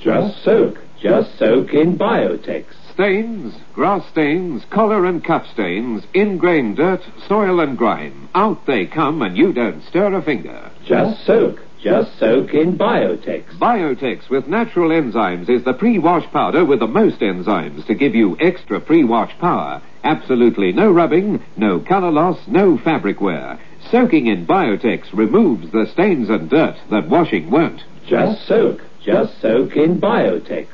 Just 0.02 0.44
soak. 0.44 0.78
Just 1.02 1.40
soak 1.40 1.74
in 1.74 1.98
Biotex. 1.98 2.66
Stains, 2.94 3.56
grass 3.74 4.08
stains, 4.12 4.64
collar 4.70 5.06
and 5.06 5.24
cuff 5.24 5.48
stains, 5.52 6.04
ingrained 6.14 6.78
dirt, 6.78 7.02
soil 7.28 7.60
and 7.60 7.76
grime. 7.76 8.30
Out 8.36 8.68
they 8.68 8.86
come 8.86 9.24
and 9.24 9.36
you 9.36 9.52
don't 9.52 9.84
stir 9.86 10.14
a 10.14 10.22
finger. 10.22 10.70
Just 10.86 11.26
soak. 11.26 11.60
Just 11.82 12.20
soak 12.20 12.54
in 12.54 12.78
Biotex. 12.78 13.58
Biotex 13.58 14.30
with 14.30 14.48
natural 14.48 14.90
enzymes 14.90 15.50
is 15.50 15.64
the 15.64 15.74
pre-wash 15.74 16.32
powder 16.32 16.64
with 16.64 16.80
the 16.80 16.88
most 16.88 17.20
enzymes 17.20 17.84
to 17.88 17.96
give 17.96 18.14
you 18.14 18.38
extra 18.40 18.80
pre-wash 18.80 19.36
power. 19.40 19.82
Absolutely 20.04 20.72
no 20.72 20.92
rubbing, 20.92 21.44
no 21.58 21.80
color 21.80 22.12
loss, 22.12 22.38
no 22.48 22.78
fabric 22.78 23.20
wear. 23.20 23.60
Soaking 23.90 24.28
in 24.28 24.46
Biotex 24.46 25.12
removes 25.14 25.72
the 25.72 25.88
stains 25.94 26.30
and 26.30 26.48
dirt 26.48 26.76
that 26.92 27.10
washing 27.10 27.50
won't. 27.50 27.82
Just 28.08 28.48
soak. 28.48 28.82
Just 29.04 29.42
soak 29.42 29.76
in 29.76 30.00
Biotex. 30.00 30.68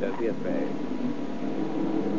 Don't 0.00 0.18
be 0.18 0.28
afraid. 0.28 0.68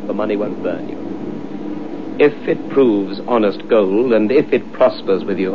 The 0.06 0.12
money 0.30 0.36
won't 0.36 0.62
burn 0.62 0.88
you. 0.88 2.24
If 2.24 2.48
it 2.48 2.70
proves 2.70 3.20
honest 3.26 3.66
gold, 3.68 4.12
and 4.12 4.30
if 4.30 4.52
it 4.52 4.72
prospers 4.72 5.24
with 5.24 5.38
you, 5.40 5.54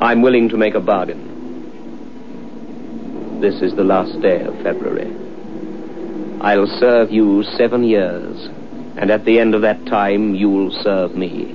I'm 0.00 0.22
willing 0.22 0.48
to 0.50 0.56
make 0.56 0.74
a 0.74 0.80
bargain. 0.80 1.32
This 3.40 3.60
is 3.60 3.74
the 3.74 3.84
last 3.84 4.20
day 4.22 4.42
of 4.42 4.54
February. 4.62 5.12
I'll 6.40 6.66
serve 6.78 7.10
you 7.10 7.42
seven 7.42 7.84
years, 7.84 8.48
and 8.96 9.10
at 9.10 9.26
the 9.26 9.38
end 9.38 9.54
of 9.54 9.60
that 9.62 9.84
time, 9.86 10.34
you'll 10.34 10.70
serve 10.82 11.14
me. 11.14 11.54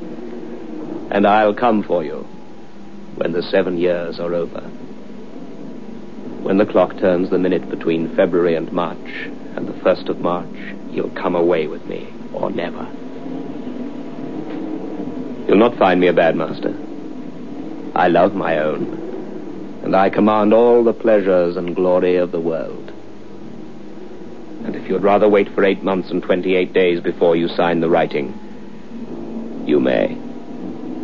And 1.09 1.25
I'll 1.25 1.55
come 1.55 1.81
for 1.81 2.03
you 2.03 2.27
when 3.15 3.31
the 3.31 3.41
seven 3.41 3.77
years 3.77 4.19
are 4.19 4.35
over. 4.35 4.61
When 6.43 6.57
the 6.57 6.65
clock 6.65 6.97
turns 6.97 7.29
the 7.31 7.39
minute 7.39 7.69
between 7.69 8.15
February 8.15 8.55
and 8.55 8.71
March, 8.71 9.29
and 9.55 9.67
the 9.67 9.79
first 9.81 10.09
of 10.09 10.19
March, 10.19 10.47
you'll 10.91 11.09
come 11.11 11.35
away 11.35 11.67
with 11.67 11.85
me, 11.85 12.07
or 12.33 12.51
never. 12.51 12.87
You'll 15.47 15.57
not 15.57 15.77
find 15.77 15.99
me 15.99 16.07
a 16.07 16.13
bad 16.13 16.35
master. 16.35 16.75
I 17.95 18.07
love 18.07 18.35
my 18.35 18.59
own, 18.59 19.81
and 19.83 19.95
I 19.95 20.09
command 20.09 20.53
all 20.53 20.83
the 20.83 20.93
pleasures 20.93 21.57
and 21.57 21.75
glory 21.75 22.17
of 22.17 22.31
the 22.31 22.39
world. 22.39 22.91
And 24.63 24.75
if 24.75 24.87
you'd 24.87 25.01
rather 25.01 25.27
wait 25.27 25.49
for 25.55 25.63
eight 25.63 25.81
months 25.81 26.11
and 26.11 26.21
twenty-eight 26.21 26.73
days 26.73 27.01
before 27.01 27.35
you 27.35 27.47
sign 27.47 27.79
the 27.79 27.89
writing, 27.89 28.33
you 29.65 29.79
may, 29.79 30.17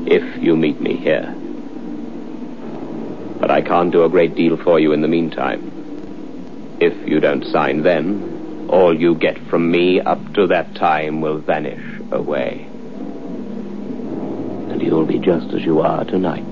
if 0.05 0.44
you 0.44 0.55
meet 0.55 0.79
me 0.79 0.96
here. 0.96 1.34
But 3.39 3.50
I 3.50 3.62
can't 3.62 3.91
do 3.91 4.03
a 4.03 4.10
great 4.10 4.36
deal 4.36 4.58
for 4.58 4.79
you 4.79 4.91
in 4.91 5.01
the 5.01 5.08
meantime. 5.08 5.72
If 6.79 7.08
you 7.08 7.20
don't 7.20 7.46
sign 7.46 7.82
then, 7.82 8.34
all 8.69 8.98
you 9.00 9.15
get 9.15 9.38
from 9.50 9.69
me 9.69 10.00
up 10.01 10.34
to 10.34 10.48
that 10.48 10.75
time 10.75 11.22
will 11.22 11.39
vanish 11.39 12.01
away. 12.12 12.67
And 14.69 14.81
you'll 14.81 15.05
be 15.05 15.19
just 15.19 15.53
as 15.53 15.63
you 15.63 15.81
are 15.81 16.03
tonight 16.05 16.43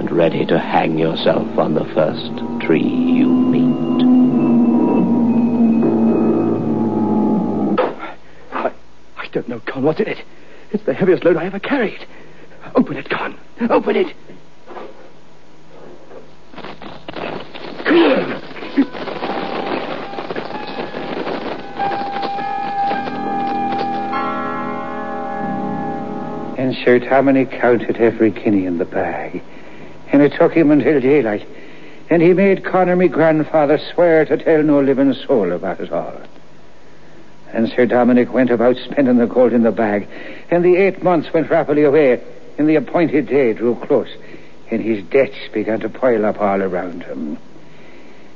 and 0.00 0.10
ready 0.10 0.46
to 0.46 0.58
hang 0.58 0.98
yourself 0.98 1.58
on 1.58 1.74
the 1.74 1.84
first 1.94 2.32
tree 2.64 2.82
you 2.82 3.28
meet. 3.28 4.04
I, 8.52 8.72
I 9.16 9.28
don't 9.28 9.48
know, 9.48 9.60
Con. 9.60 9.82
What's 9.82 10.00
in 10.00 10.08
it? 10.08 10.24
It's 10.72 10.84
the 10.84 10.94
heaviest 10.94 11.24
load 11.24 11.36
I 11.36 11.44
ever 11.44 11.58
carried. 11.58 12.06
Open 12.74 12.96
it, 12.96 13.10
Con. 13.10 13.38
Open 13.68 13.96
it. 13.96 14.14
And 17.86 18.39
Sir 26.84 26.98
Dominic 26.98 27.50
counted 27.50 27.96
every 27.96 28.30
guinea 28.30 28.66
in 28.66 28.78
the 28.78 28.84
bag. 28.84 29.42
And 30.12 30.22
it 30.22 30.32
took 30.34 30.52
him 30.52 30.70
until 30.70 31.00
daylight. 31.00 31.46
And 32.08 32.22
he 32.22 32.32
made 32.32 32.64
Connor, 32.64 32.96
me 32.96 33.08
grandfather, 33.08 33.78
swear 33.92 34.24
to 34.24 34.36
tell 34.36 34.62
no 34.62 34.80
living 34.80 35.14
soul 35.14 35.52
about 35.52 35.80
it 35.80 35.92
all. 35.92 36.20
And 37.52 37.68
Sir 37.68 37.86
Dominic 37.86 38.32
went 38.32 38.50
about 38.50 38.76
spending 38.76 39.18
the 39.18 39.26
gold 39.26 39.52
in 39.52 39.62
the 39.62 39.72
bag. 39.72 40.08
And 40.50 40.64
the 40.64 40.76
eight 40.76 41.02
months 41.02 41.32
went 41.32 41.50
rapidly 41.50 41.84
away. 41.84 42.22
And 42.58 42.68
the 42.68 42.76
appointed 42.76 43.28
day 43.28 43.52
drew 43.52 43.74
close. 43.74 44.10
And 44.70 44.82
his 44.82 45.04
debts 45.04 45.48
began 45.52 45.80
to 45.80 45.88
pile 45.88 46.24
up 46.24 46.40
all 46.40 46.62
around 46.62 47.02
him. 47.02 47.38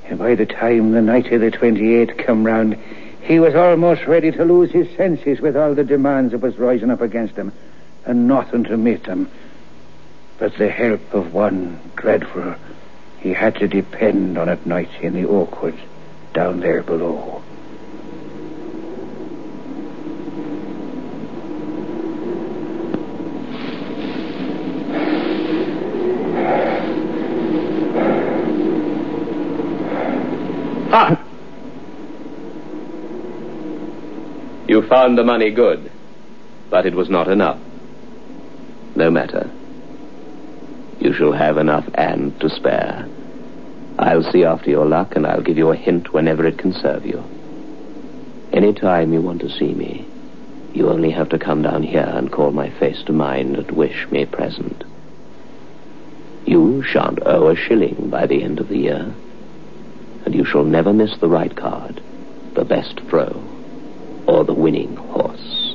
And 0.07 0.19
by 0.19 0.35
the 0.35 0.47
time 0.47 0.93
the 0.93 1.01
night 1.01 1.33
of 1.33 1.41
the 1.41 1.51
28th 1.51 2.25
come 2.25 2.45
round, 2.45 2.77
he 3.23 3.41
was 3.41 3.55
almost 3.55 4.05
ready 4.07 4.31
to 4.33 4.45
lose 4.45 4.71
his 4.71 4.95
senses 4.97 5.41
with 5.41 5.57
all 5.57 5.75
the 5.75 5.85
demands 5.85 6.33
that 6.33 6.43
was 6.43 6.59
rising 6.59 6.91
up 6.91 7.01
against 7.01 7.37
him, 7.37 7.53
and 8.07 8.29
nothing 8.29 8.65
to 8.65 8.77
meet 8.77 9.05
them 9.05 9.31
but 10.39 10.57
the 10.59 10.69
help 10.69 11.15
of 11.15 11.33
one 11.33 11.81
dreadful 11.97 12.55
he 13.19 13.33
had 13.33 13.55
to 13.57 13.69
depend 13.69 14.37
on 14.37 14.49
at 14.49 14.67
night 14.67 14.91
in 15.01 15.15
the 15.15 15.27
Oakwood 15.27 15.79
down 16.35 16.61
there 16.61 16.83
below. 16.83 17.43
Ha! 30.91 31.25
You 34.69 34.83
found 34.83 35.17
the 35.17 35.25
money 35.25 35.51
good, 35.51 35.91
but 36.69 36.85
it 36.85 36.95
was 36.95 37.09
not 37.09 37.29
enough. 37.29 37.59
No 38.97 39.11
matter. 39.11 39.51
You 41.01 41.13
shall 41.13 41.33
have 41.33 41.59
enough 41.59 41.89
and 41.95 42.39
to 42.41 42.49
spare. 42.49 43.09
I'll 43.99 44.23
see 44.23 44.45
after 44.45 44.71
your 44.71 44.87
luck, 44.87 45.17
and 45.17 45.27
I'll 45.27 45.43
give 45.43 45.59
you 45.59 45.71
a 45.71 45.77
hint 45.77 46.13
whenever 46.13 46.47
it 46.47 46.59
can 46.59 46.73
serve 46.73 47.05
you. 47.05 47.23
Any 48.53 48.73
time 48.73 49.13
you 49.13 49.21
want 49.21 49.41
to 49.41 49.51
see 49.51 49.75
me, 49.75 50.07
you 50.73 50.89
only 50.89 51.11
have 51.11 51.29
to 51.31 51.39
come 51.39 51.63
down 51.63 51.83
here 51.83 52.09
and 52.15 52.31
call 52.31 52.53
my 52.53 52.71
face 52.79 53.03
to 53.05 53.13
mind 53.13 53.57
and 53.57 53.71
wish 53.73 54.07
me 54.11 54.27
present. 54.27 54.85
You 56.47 56.83
shan't 56.83 57.21
owe 57.27 57.49
a 57.49 57.57
shilling 57.57 58.11
by 58.11 58.27
the 58.27 58.43
end 58.43 58.61
of 58.61 58.69
the 58.69 58.79
year, 58.79 59.15
and 60.25 60.35
you 60.35 60.45
shall 60.45 60.65
never 60.65 60.93
miss 60.93 61.17
the 61.19 61.29
right 61.29 61.55
card, 61.57 62.01
the 62.55 62.65
best 62.65 63.01
throw, 63.09 63.43
or 64.27 64.45
the 64.45 64.55
winning 64.55 64.97
horse. 64.97 65.75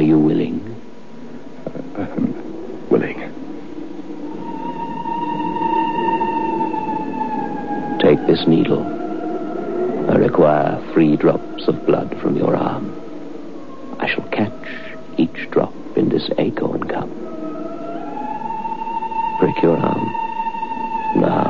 Are 0.00 0.02
you 0.02 0.18
willing? 0.18 0.58
I'm 1.94 2.88
willing. 2.88 3.20
Take 8.00 8.26
this 8.26 8.46
needle. 8.48 8.82
I 10.10 10.16
require 10.16 10.80
three 10.94 11.18
drops 11.18 11.68
of 11.68 11.84
blood 11.84 12.18
from 12.22 12.34
your 12.34 12.56
arm. 12.56 12.90
I 14.00 14.08
shall 14.08 14.26
catch 14.30 14.50
each 15.18 15.50
drop 15.50 15.74
in 15.98 16.08
this 16.08 16.30
acorn 16.38 16.84
cup. 16.84 17.10
Prick 19.38 19.62
your 19.62 19.76
arm. 19.76 21.20
Now. 21.20 21.49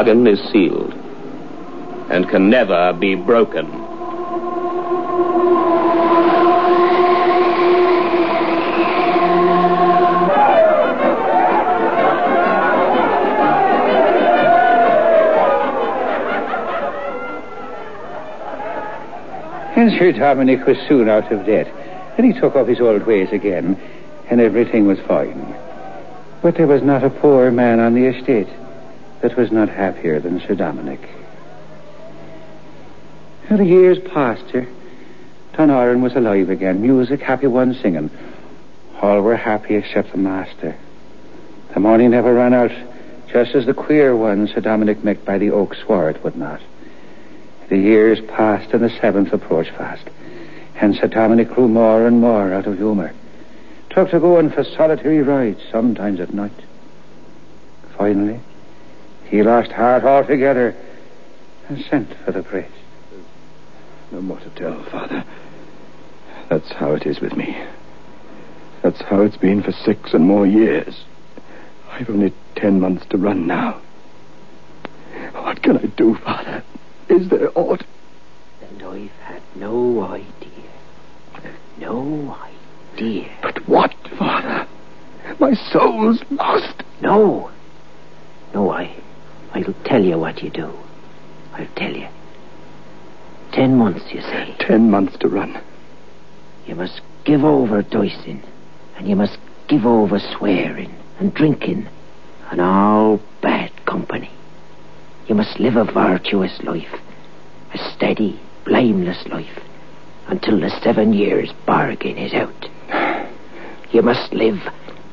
Bargain 0.00 0.26
is 0.26 0.40
sealed 0.50 0.94
and 2.08 2.26
can 2.30 2.48
never 2.48 2.90
be 2.94 3.14
broken. 3.14 3.66
Sir 19.98 20.12
Dominic 20.12 20.64
was 20.66 20.78
soon 20.88 21.10
out 21.10 21.30
of 21.30 21.44
debt, 21.44 21.66
and 22.16 22.24
he 22.24 22.32
took 22.40 22.56
up 22.56 22.66
his 22.66 22.80
old 22.80 23.06
ways 23.06 23.28
again, 23.32 23.78
and 24.30 24.40
everything 24.40 24.86
was 24.86 24.98
fine. 25.00 25.54
But 26.40 26.54
there 26.54 26.66
was 26.66 26.82
not 26.82 27.04
a 27.04 27.10
poor 27.10 27.50
man 27.50 27.80
on 27.80 27.92
the 27.92 28.06
estate 28.06 28.48
that 29.20 29.36
was 29.36 29.52
not 29.52 29.68
happier 29.68 30.20
than 30.20 30.40
Sir 30.40 30.54
Dominic. 30.54 31.00
And 33.48 33.58
the 33.58 33.64
years 33.64 33.98
passed, 33.98 34.44
sir. 34.50 34.66
Dunoran 35.54 36.00
was 36.00 36.14
alive 36.14 36.48
again, 36.48 36.80
music, 36.80 37.20
happy 37.20 37.46
one 37.46 37.74
singing. 37.74 38.10
All 39.02 39.20
were 39.20 39.36
happy 39.36 39.74
except 39.74 40.12
the 40.12 40.18
master. 40.18 40.76
The 41.74 41.80
money 41.80 42.08
never 42.08 42.32
ran 42.32 42.54
out, 42.54 42.70
just 43.32 43.54
as 43.54 43.66
the 43.66 43.74
queer 43.74 44.16
one 44.16 44.48
Sir 44.48 44.60
Dominic 44.60 45.04
met 45.04 45.24
by 45.24 45.38
the 45.38 45.50
oak 45.50 45.74
swore 45.74 46.10
it 46.10 46.22
would 46.24 46.36
not. 46.36 46.60
The 47.68 47.78
years 47.78 48.20
passed 48.20 48.72
and 48.72 48.82
the 48.82 48.90
seventh 49.00 49.32
approached 49.32 49.70
fast, 49.72 50.08
and 50.76 50.94
Sir 50.96 51.08
Dominic 51.08 51.50
grew 51.50 51.68
more 51.68 52.06
and 52.06 52.20
more 52.20 52.52
out 52.52 52.66
of 52.66 52.78
humour. 52.78 53.12
Took 53.90 54.10
to 54.10 54.20
going 54.20 54.50
for 54.50 54.64
solitary 54.64 55.22
rides, 55.22 55.60
sometimes 55.70 56.20
at 56.20 56.32
night. 56.32 56.52
Finally, 57.96 58.40
he 59.30 59.42
lost 59.44 59.70
heart 59.70 60.02
altogether 60.02 60.74
and 61.68 61.82
sent 61.84 62.12
for 62.24 62.32
the 62.32 62.42
priest. 62.42 62.72
No 64.10 64.20
more 64.20 64.40
to 64.40 64.50
tell, 64.50 64.84
Father. 64.90 65.24
That's 66.48 66.72
how 66.72 66.92
it 66.94 67.06
is 67.06 67.20
with 67.20 67.36
me. 67.36 67.56
That's 68.82 69.00
how 69.02 69.22
it's 69.22 69.36
been 69.36 69.62
for 69.62 69.70
six 69.70 70.12
and 70.14 70.26
more 70.26 70.46
years. 70.46 71.04
I've 71.92 72.10
only 72.10 72.34
ten 72.56 72.80
months 72.80 73.06
to 73.10 73.18
run 73.18 73.46
now. 73.46 73.80
What 75.32 75.62
can 75.62 75.78
I 75.78 75.86
do, 75.86 76.16
Father? 76.16 76.64
Is 77.08 77.28
there 77.28 77.56
aught? 77.56 77.84
And 78.62 78.82
I've 78.82 79.10
had 79.22 79.42
no 79.54 80.02
idea. 80.02 80.50
No 81.78 82.36
idea. 82.96 83.30
But 83.42 83.68
what, 83.68 83.94
Father? 84.18 84.66
My 85.38 85.54
soul's 85.54 86.20
lost. 86.30 86.82
No. 87.00 87.50
No, 88.52 88.70
I. 88.72 88.96
I'll 89.66 89.74
tell 89.84 90.02
you 90.04 90.18
what 90.18 90.42
you 90.42 90.50
do. 90.50 90.72
I'll 91.52 91.66
tell 91.76 91.94
you. 91.94 92.08
Ten 93.52 93.76
months, 93.76 94.12
you 94.12 94.20
say. 94.20 94.54
Ten 94.58 94.90
months 94.90 95.16
to 95.18 95.28
run. 95.28 95.60
You 96.66 96.74
must 96.76 97.00
give 97.24 97.44
over 97.44 97.82
dicing, 97.82 98.42
and 98.96 99.08
you 99.08 99.16
must 99.16 99.38
give 99.68 99.86
over 99.86 100.18
swearing 100.18 100.94
and 101.18 101.34
drinking, 101.34 101.88
and 102.50 102.60
all 102.60 103.20
bad 103.42 103.72
company. 103.86 104.30
You 105.26 105.34
must 105.34 105.60
live 105.60 105.76
a 105.76 105.84
virtuous 105.84 106.60
life, 106.62 106.94
a 107.74 107.78
steady, 107.94 108.40
blameless 108.64 109.26
life, 109.26 109.58
until 110.26 110.60
the 110.60 110.70
seven 110.82 111.12
years 111.12 111.52
bargain 111.66 112.16
is 112.16 112.32
out. 112.32 112.68
You 113.92 114.02
must 114.02 114.32
live 114.32 114.58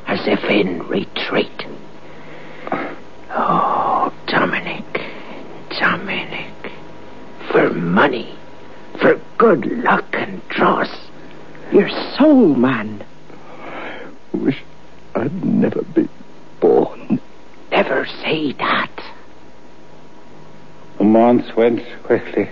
as 0.07 0.19
if 0.25 0.43
in 0.45 0.83
retreat. 0.87 1.65
Oh, 3.29 4.13
Dominic, 4.27 4.85
Dominic, 5.79 6.71
for 7.57 7.73
money, 7.73 8.37
for 9.01 9.19
good 9.39 9.65
luck 9.65 10.05
and 10.13 10.47
dross. 10.47 10.95
Your 11.71 11.89
soul, 12.15 12.53
man. 12.53 13.03
I 14.31 14.37
wish 14.37 14.61
I'd 15.15 15.43
never 15.43 15.81
been 15.81 16.07
born. 16.59 17.19
Never 17.71 18.05
say 18.21 18.51
that. 18.53 18.91
The 20.99 21.03
months 21.03 21.55
went 21.55 21.81
quickly, 22.03 22.47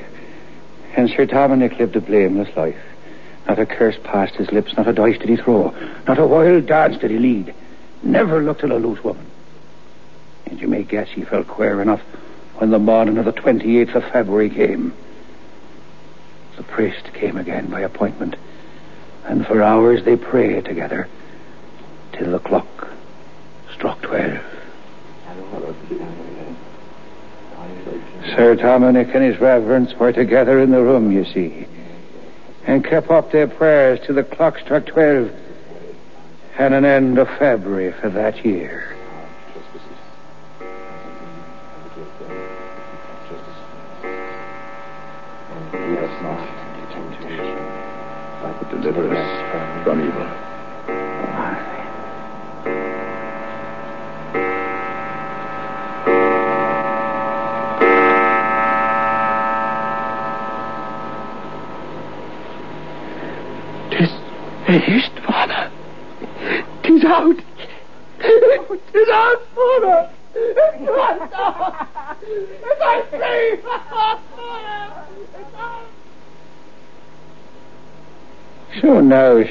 and 0.98 1.08
Sir 1.08 1.28
Dominic 1.28 1.78
lived 1.78 1.96
a 1.96 2.02
blameless 2.02 2.56
life. 2.58 2.82
Not 3.48 3.60
a 3.60 3.68
curse 3.68 3.98
passed 4.04 4.34
his 4.34 4.52
lips, 4.52 4.76
not 4.76 4.88
a 4.88 4.94
dice 4.94 5.20
did 5.20 5.30
he 5.30 5.36
throw, 5.36 5.70
not 6.08 6.18
a 6.18 6.26
wild 6.26 6.66
dance 6.66 6.98
did 6.98 7.12
he 7.12 7.20
lead. 7.20 7.54
Never 8.02 8.42
looked 8.42 8.64
at 8.64 8.72
a 8.72 8.78
loose 8.78 9.04
woman. 9.04 9.28
And 10.48 10.60
you 10.60 10.68
may 10.68 10.82
guess 10.82 11.10
he 11.10 11.26
felt 11.26 11.48
queer 11.48 11.80
enough 11.80 12.02
when 12.58 12.72
the 12.72 12.80
morning 12.80 13.18
of 13.18 13.26
the 13.26 13.34
28th 13.34 13.96
of 13.96 14.04
February 14.12 14.50
came. 14.50 14.94
The 16.58 16.64
priest 16.64 17.12
came 17.14 17.38
again 17.38 17.68
by 17.68 17.82
appointment, 17.82 18.36
and 19.26 19.46
for 19.46 19.62
hours 19.62 20.04
they 20.06 20.16
prayed 20.16 20.66
together 20.66 21.08
till 22.14 22.32
the 22.32 22.40
clock 22.40 22.88
struck 23.74 24.02
twelve. 24.02 24.40
Sir 28.36 28.56
Dominic 28.56 29.10
and 29.14 29.24
his 29.24 29.40
reverence 29.40 29.94
were 29.96 30.14
together 30.14 30.60
in 30.62 30.72
the 30.72 30.82
room, 30.82 31.12
you 31.12 31.26
see, 31.26 31.68
and 32.66 32.84
kept 32.84 33.12
up 33.12 33.32
their 33.32 33.48
prayers 33.48 34.00
till 34.06 34.16
the 34.16 34.24
clock 34.24 34.58
struck 34.60 34.86
twelve 34.86 35.32
and 36.58 36.74
an 36.74 36.86
end 36.86 37.18
of 37.18 37.28
February 37.38 37.92
for 37.92 38.10
that 38.10 38.46
year. 38.46 38.95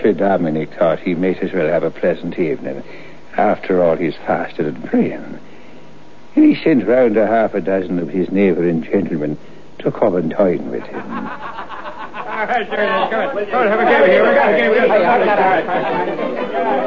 Sir 0.05 0.13
Dominic 0.13 0.69
thought 0.75 1.01
he 1.01 1.15
might 1.15 1.43
as 1.43 1.51
well 1.55 1.67
have 1.67 1.83
a 1.83 1.91
pleasant 1.91 2.39
evening. 2.39 2.85
After 3.39 3.83
all, 3.83 3.97
he's 3.97 4.15
fasted 4.15 4.67
and 4.67 4.85
praying. 4.85 5.39
And 6.37 6.45
he 6.45 6.63
sent 6.63 6.87
round 6.87 7.17
a 7.17 7.27
half 7.27 7.55
a 7.55 7.63
dozen 7.63 7.99
of 7.99 8.11
his 8.11 8.31
neighbouring 8.31 8.83
gentlemen 8.83 9.39
to 9.79 9.91
come 9.91 10.17
and 10.17 10.29
dine 10.29 10.71
with 10.71 10.83
him. 10.83 11.01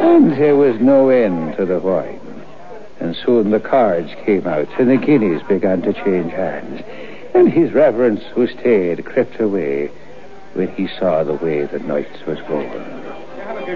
And 0.04 0.32
there 0.34 0.56
was 0.56 0.80
no 0.80 1.10
end 1.10 1.58
to 1.58 1.66
the 1.66 1.80
wine. 1.80 2.44
And 3.00 3.16
soon 3.16 3.50
the 3.50 3.60
cards 3.60 4.12
came 4.28 4.46
out 4.46 4.68
and 4.80 4.92
the 4.92 4.98
guineas 4.98 5.42
began 5.48 5.82
to 5.82 5.94
change 5.94 6.34
hands. 6.34 6.84
And 7.34 7.52
his 7.52 7.74
reverence 7.74 8.22
who 8.36 8.46
stayed 8.46 9.04
crept 9.06 9.40
away 9.40 9.90
when 10.54 10.68
he 10.76 10.88
saw 11.00 11.24
the 11.24 11.34
way 11.34 11.66
the 11.66 11.80
night 11.80 12.28
was 12.28 12.40
going. 12.42 13.07
And 13.68 13.76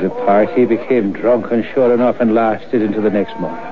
the 0.00 0.10
party 0.10 0.66
became 0.66 1.12
drunk 1.14 1.50
and 1.50 1.64
sure 1.72 1.94
enough 1.94 2.20
and 2.20 2.34
lasted 2.34 2.82
into 2.82 3.00
the 3.00 3.08
next 3.08 3.38
morning. 3.40 3.64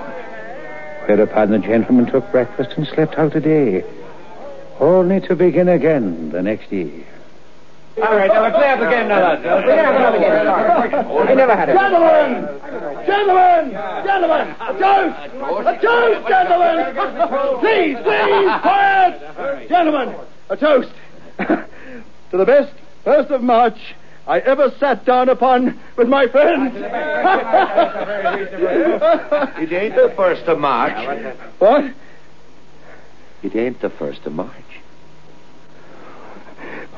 Whereupon 1.06 1.50
the 1.50 1.58
gentleman 1.58 2.06
took 2.06 2.30
breakfast 2.32 2.70
and 2.78 2.86
slept 2.86 3.16
out 3.16 3.36
a 3.36 3.40
day, 3.40 3.84
only 4.80 5.20
to 5.20 5.36
begin 5.36 5.68
again 5.68 6.30
the 6.30 6.40
next 6.40 6.72
year. 6.72 7.04
All 7.98 8.16
right, 8.16 8.28
now 8.28 8.50
play 8.56 8.70
up 8.70 8.80
again 8.80 9.08
now, 9.08 9.20
lads. 9.20 9.42
Play 9.42 9.80
up 9.80 10.14
again. 10.14 10.48
I 10.48 11.34
never 11.34 11.54
had 11.54 11.68
it. 11.68 11.74
Gentlemen! 11.74 12.48
Gentlemen! 13.06 13.70
Gentlemen! 14.06 14.48
A 14.60 14.72
toast! 14.78 15.18
A 15.66 15.78
toast, 15.82 16.28
gentlemen! 16.28 16.94
Please, 17.60 17.96
please, 18.02 18.50
quiet! 18.62 19.68
Gentlemen, 19.68 20.14
a 20.48 20.56
toast 20.56 20.92
to 21.38 21.66
the 22.32 22.46
best 22.46 22.72
first 23.04 23.30
of 23.30 23.42
March 23.42 23.78
I 24.26 24.40
ever 24.40 24.72
sat 24.80 25.04
down 25.04 25.28
upon 25.28 25.78
with 25.96 26.08
my 26.08 26.26
friends. 26.26 26.74
It 29.58 29.72
ain't 29.72 29.94
the 29.94 30.12
first 30.16 30.42
of 30.48 30.58
March. 30.58 31.36
What? 31.60 31.94
It 33.44 33.54
ain't 33.54 33.80
the 33.80 33.90
first 33.90 34.26
of 34.26 34.32
March. 34.32 34.50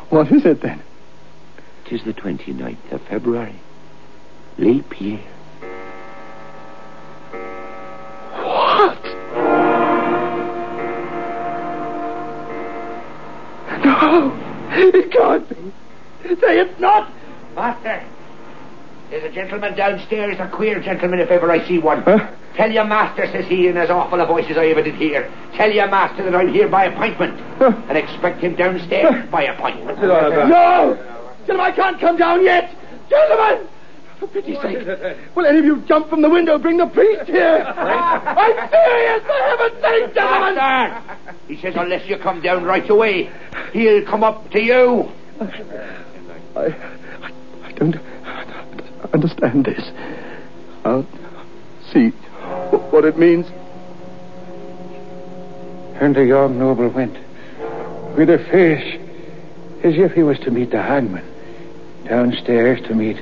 What 0.09 0.33
is 0.33 0.47
it 0.47 0.63
then? 0.63 0.83
Tis 1.85 2.03
the 2.05 2.15
29th 2.15 2.93
of 2.93 3.03
February. 3.03 3.61
Leap 4.57 4.99
year. 4.99 5.21
What? 8.33 9.05
No, 13.85 14.33
it 14.73 15.13
can't 15.13 15.49
be. 15.51 15.57
Say 16.41 16.59
it's 16.61 16.81
not. 16.81 17.13
Master, 17.55 18.03
there's 19.11 19.25
a 19.25 19.35
gentleman 19.35 19.75
downstairs, 19.75 20.37
a 20.39 20.49
queer 20.49 20.81
gentleman 20.81 21.21
if 21.21 21.31
ever 21.31 21.51
I 21.51 21.67
see 21.67 21.79
one. 21.79 22.03
Huh? 22.03 22.31
Tell 22.55 22.71
your 22.71 22.85
master, 22.85 23.27
says 23.31 23.47
he, 23.47 23.69
in 23.69 23.77
as 23.77 23.89
awful 23.89 24.21
a 24.21 24.27
voice 24.27 24.47
as 24.51 24.57
I 24.57 24.67
ever 24.67 24.83
did 24.83 24.97
hear. 24.97 25.33
Tell 25.55 25.71
your 25.71 25.89
master 25.89 26.25
that 26.25 26.35
I'm 26.35 26.53
here 26.53 26.69
by 26.69 26.87
appointment. 26.87 27.41
And 27.61 27.97
expect 27.97 28.41
him 28.41 28.57
downstairs 28.57 29.31
by 29.31 29.45
appointment. 29.45 30.01
No! 30.03 30.97
Gentlemen, 31.47 31.73
I 31.73 31.73
can't 31.75 32.01
come 32.01 32.17
down 32.17 32.45
yet! 32.45 32.75
Gentlemen! 33.09 33.69
For 34.19 34.27
pity's 34.27 34.61
sake, 34.61 34.85
will 35.37 35.47
any 35.47 35.61
of 35.61 35.65
you 35.65 35.81
jump 35.87 36.11
from 36.11 36.21
the 36.21 36.29
window, 36.29 36.59
bring 36.59 36.79
the 36.79 36.87
priest 36.87 37.27
here? 37.31 37.63
I'm 37.77 38.71
serious, 38.71 39.23
for 39.23 39.33
heaven's 39.33 39.81
sake, 39.81 40.15
gentlemen! 40.15 40.55
Master! 40.57 41.37
He 41.47 41.57
says 41.61 41.75
unless 41.77 42.09
you 42.09 42.19
come 42.19 42.43
down 42.43 42.65
right 42.65 42.91
away, 42.91 43.31
he'll 43.73 44.05
come 44.05 44.25
up 44.25 44.51
to 44.51 44.61
you. 44.61 45.11
I, 45.41 45.45
I, 46.57 46.67
I 47.23 47.31
don't 47.79 47.97
understand 49.13 49.65
this. 49.65 49.91
I'll 50.85 51.07
see 51.93 52.11
what 52.91 53.05
it 53.05 53.19
means. 53.19 53.47
And 56.01 56.15
the 56.15 56.25
young 56.25 56.59
noble 56.59 56.89
went, 56.89 57.17
with 58.17 58.31
a 58.31 58.39
face 58.51 59.01
as 59.85 59.95
if 59.97 60.13
he 60.13 60.23
was 60.23 60.39
to 60.41 60.51
meet 60.51 60.71
the 60.71 60.83
hangman, 60.83 61.25
downstairs 62.05 62.81
to 62.89 62.95
meet 62.95 63.19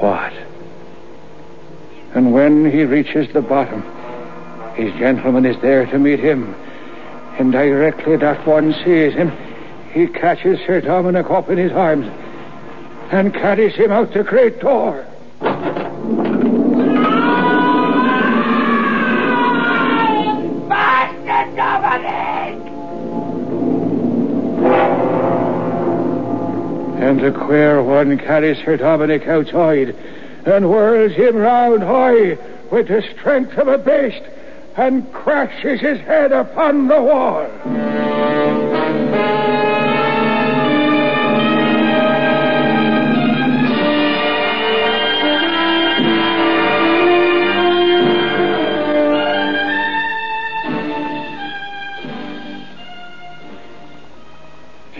what? 0.00 0.32
And 2.14 2.32
when 2.32 2.70
he 2.70 2.84
reaches 2.84 3.32
the 3.32 3.42
bottom, 3.42 3.82
his 4.74 4.92
gentleman 4.94 5.46
is 5.46 5.60
there 5.62 5.86
to 5.86 5.98
meet 5.98 6.20
him. 6.20 6.54
And 7.38 7.50
directly 7.50 8.16
that 8.16 8.46
one 8.46 8.72
sees 8.84 9.14
him, 9.14 9.32
he 9.92 10.06
catches 10.06 10.58
Sir 10.66 10.80
Dominic 10.80 11.30
up 11.30 11.48
in 11.48 11.58
his 11.58 11.72
arms 11.72 12.06
and 13.10 13.32
carries 13.34 13.74
him 13.74 13.90
out 13.90 14.12
the 14.12 14.22
great 14.22 14.60
door. 14.60 15.06
And 27.02 27.20
the 27.20 27.32
queer 27.32 27.82
one 27.82 28.16
carries 28.16 28.58
Sir 28.64 28.76
Dominic 28.76 29.26
outside 29.26 29.94
and 30.46 30.64
whirls 30.64 31.12
him 31.12 31.36
round 31.36 31.82
high 31.82 32.38
with 32.70 32.88
the 32.88 33.02
strength 33.12 33.58
of 33.58 33.68
a 33.68 33.78
beast 33.78 34.22
and 34.76 35.12
crashes 35.12 35.80
his 35.80 36.00
head 36.00 36.32
upon 36.32 36.88
the 36.88 37.02
wall. 37.02 38.71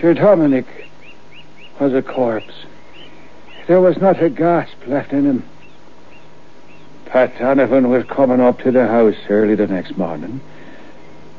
Sir 0.03 0.15
Dominic 0.15 0.65
was 1.79 1.93
a 1.93 2.01
corpse. 2.01 2.65
There 3.67 3.79
was 3.79 3.95
not 3.95 4.21
a 4.21 4.29
gasp 4.29 4.75
left 4.85 5.13
in 5.13 5.23
him. 5.23 5.45
Pat 7.05 7.39
Donovan 7.39 7.89
was 7.89 8.03
coming 8.07 8.41
up 8.41 8.59
to 8.63 8.71
the 8.73 8.85
house 8.85 9.15
early 9.29 9.55
the 9.55 9.65
next 9.65 9.97
morning, 9.97 10.41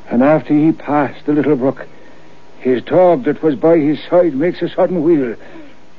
and 0.09 0.22
after 0.22 0.55
he 0.55 0.72
passed 0.72 1.27
the 1.27 1.35
little 1.35 1.57
brook, 1.57 1.87
his 2.59 2.83
dog 2.83 3.24
that 3.24 3.42
was 3.42 3.55
by 3.55 3.77
his 3.77 4.03
side 4.09 4.35
makes 4.35 4.62
a 4.62 4.70
sudden 4.70 5.03
wheel 5.03 5.37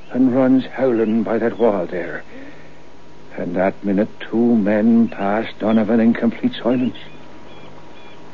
and 0.10 0.36
runs 0.36 0.65
howling 0.65 1.21
by 1.21 1.38
that 1.38 1.60
wall 1.60 1.86
there. 1.86 2.23
And 3.38 3.56
that 3.56 3.84
minute, 3.84 4.10
two 4.19 4.56
men 4.56 5.08
passed 5.10 5.60
Donovan 5.60 5.99
in 5.99 6.15
complete 6.15 6.56
silence. 6.56 6.97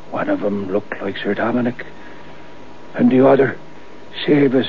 One 0.09 0.29
of 0.29 0.41
'em 0.41 0.71
looked 0.71 1.01
like 1.01 1.17
Sir 1.17 1.33
Dominic, 1.33 1.85
and 2.95 3.11
the 3.11 3.27
other, 3.27 3.57
Sabus, 4.25 4.67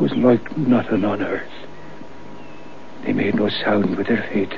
was 0.00 0.12
like 0.12 0.56
nothing 0.56 1.04
on 1.04 1.22
earth. 1.22 1.52
They 3.04 3.12
made 3.12 3.34
no 3.34 3.48
sound 3.48 3.96
with 3.96 4.06
their 4.06 4.22
feet, 4.32 4.52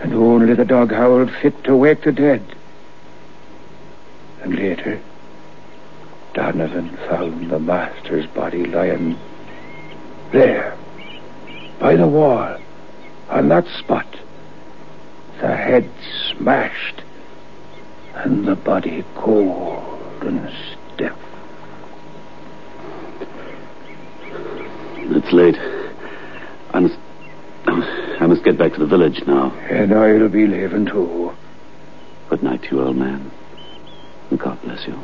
and 0.00 0.14
only 0.14 0.54
the 0.54 0.64
dog 0.64 0.92
howled 0.92 1.30
fit 1.42 1.64
to 1.64 1.76
wake 1.76 2.02
the 2.02 2.12
dead. 2.12 2.42
And 4.42 4.54
later, 4.54 5.00
Donovan 6.34 6.96
found 7.08 7.50
the 7.50 7.58
master's 7.58 8.26
body 8.26 8.64
lying 8.64 9.18
there, 10.30 10.76
by 11.78 11.96
the 11.96 12.06
wall, 12.06 12.58
on 13.28 13.48
that 13.48 13.66
spot. 13.78 14.06
The 15.40 15.54
head 15.54 15.90
smashed, 16.30 17.02
and 18.14 18.46
the 18.46 18.54
body 18.54 19.04
cold 19.14 20.22
and 20.22 20.50
stiff. 20.94 21.12
It's 25.14 25.32
late. 25.32 25.56
I 26.74 26.80
must. 26.80 26.98
I 27.66 28.26
must 28.26 28.44
get 28.44 28.56
back 28.56 28.72
to 28.74 28.78
the 28.78 28.86
village 28.86 29.22
now. 29.26 29.50
And 29.68 29.92
I'll 29.92 30.28
be 30.28 30.46
leaving 30.46 30.86
too. 30.86 31.32
Good 32.30 32.42
night 32.42 32.62
to 32.62 32.76
you, 32.76 32.82
old 32.82 32.96
man. 32.96 33.30
And 34.30 34.38
God 34.38 34.60
bless 34.62 34.86
you. 34.86 34.98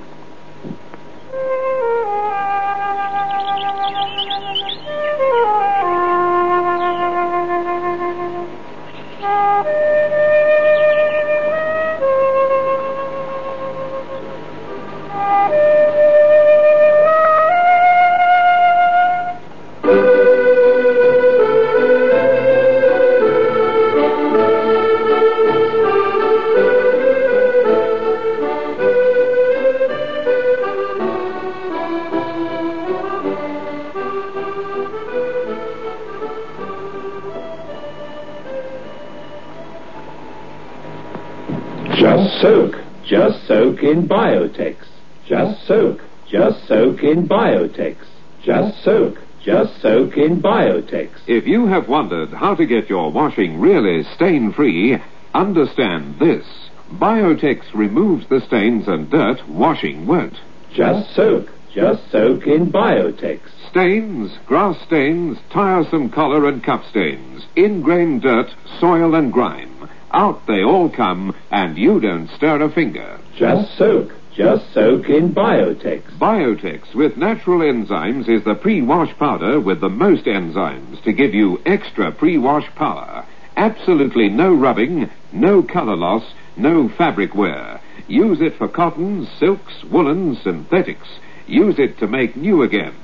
In 50.19 50.43
Biotex. 50.43 51.11
If 51.27 51.47
you 51.47 51.67
have 51.67 51.89
wondered 51.89 52.31
how 52.31 52.57
to 52.57 52.67
get 52.67 52.91
your 52.91 53.13
washing 53.13 53.61
really 53.61 54.03
stain 54.15 54.53
free, 54.53 54.99
understand 55.33 56.19
this. 56.19 56.45
Biotex 56.93 57.73
removes 57.73 58.27
the 58.29 58.41
stains 58.41 58.89
and 58.89 59.09
dirt 59.11 59.49
washing 59.49 60.07
won't. 60.07 60.35
Just 60.75 61.15
soak. 61.15 61.49
Just 61.73 62.11
soak 62.11 62.47
in 62.47 62.73
Biotex. 62.73 63.41
Stains, 63.71 64.33
grass 64.47 64.77
stains, 64.87 65.39
tiresome 65.51 66.11
collar 66.11 66.49
and 66.49 66.65
cup 66.65 66.83
stains, 66.91 67.47
ingrained 67.55 68.23
dirt, 68.23 68.49
soil 68.81 69.15
and 69.15 69.33
grime. 69.33 69.89
Out 70.13 70.47
they 70.47 70.65
all 70.65 70.89
come, 70.89 71.37
and 71.51 71.77
you 71.79 72.01
don't 72.01 72.29
stir 72.31 72.63
a 72.63 72.73
finger. 72.73 73.21
Just 73.37 73.77
soak. 73.77 74.11
Just 74.39 74.73
soak 74.73 75.09
in 75.09 75.35
Biotex. 75.35 76.17
Biotex 76.17 76.95
with 76.95 77.17
natural 77.17 77.59
enzymes 77.59 78.29
is 78.29 78.45
the 78.45 78.55
pre-wash 78.55 79.13
powder 79.19 79.59
with 79.59 79.81
the 79.81 79.89
most 79.89 80.27
enzymes 80.27 81.03
to 81.03 81.13
give 81.13 81.35
you 81.35 81.61
extra 81.67 82.13
pre-wash 82.13 82.73
power. 82.77 83.27
Absolutely 83.57 84.29
no 84.29 84.55
rubbing, 84.55 85.11
no 85.33 85.61
color 85.61 85.97
loss, 85.97 86.23
no 86.57 86.89
fabric 86.89 87.35
wear. 87.35 87.81
Use 88.07 88.41
it 88.41 88.57
for 88.57 88.69
cottons, 88.69 89.29
silks, 89.41 89.83
woolens, 89.91 90.41
synthetics. 90.45 91.09
Use 91.49 91.81
it 91.81 91.99
to 91.99 92.07
make 92.07 92.37
new 92.37 92.63
again. 92.63 92.95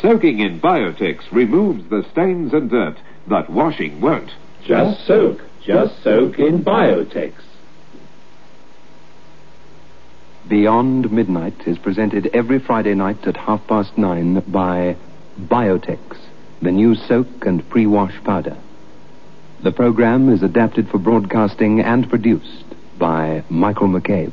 Soaking 0.00 0.40
in 0.40 0.58
Biotex 0.58 1.18
removes 1.30 1.86
the 1.90 2.02
stains 2.12 2.54
and 2.54 2.70
dirt 2.70 2.96
that 3.26 3.50
washing 3.50 4.00
won't. 4.00 4.30
Just 4.64 5.06
soak. 5.06 5.42
Just 5.62 6.02
soak 6.02 6.38
in 6.38 6.64
Biotex. 6.64 7.34
Beyond 10.48 11.12
Midnight 11.12 11.66
is 11.66 11.76
presented 11.76 12.30
every 12.32 12.58
Friday 12.58 12.94
night 12.94 13.26
at 13.26 13.36
half 13.36 13.66
past 13.66 13.98
nine 13.98 14.40
by 14.50 14.96
Biotex, 15.38 15.98
the 16.62 16.70
new 16.70 16.94
soak 16.94 17.44
and 17.44 17.68
pre-wash 17.68 18.14
powder. 18.24 18.56
The 19.62 19.72
program 19.72 20.30
is 20.32 20.42
adapted 20.42 20.88
for 20.88 20.96
broadcasting 20.96 21.80
and 21.80 22.08
produced 22.08 22.64
by 22.98 23.44
Michael 23.50 23.88
McCabe. 23.88 24.32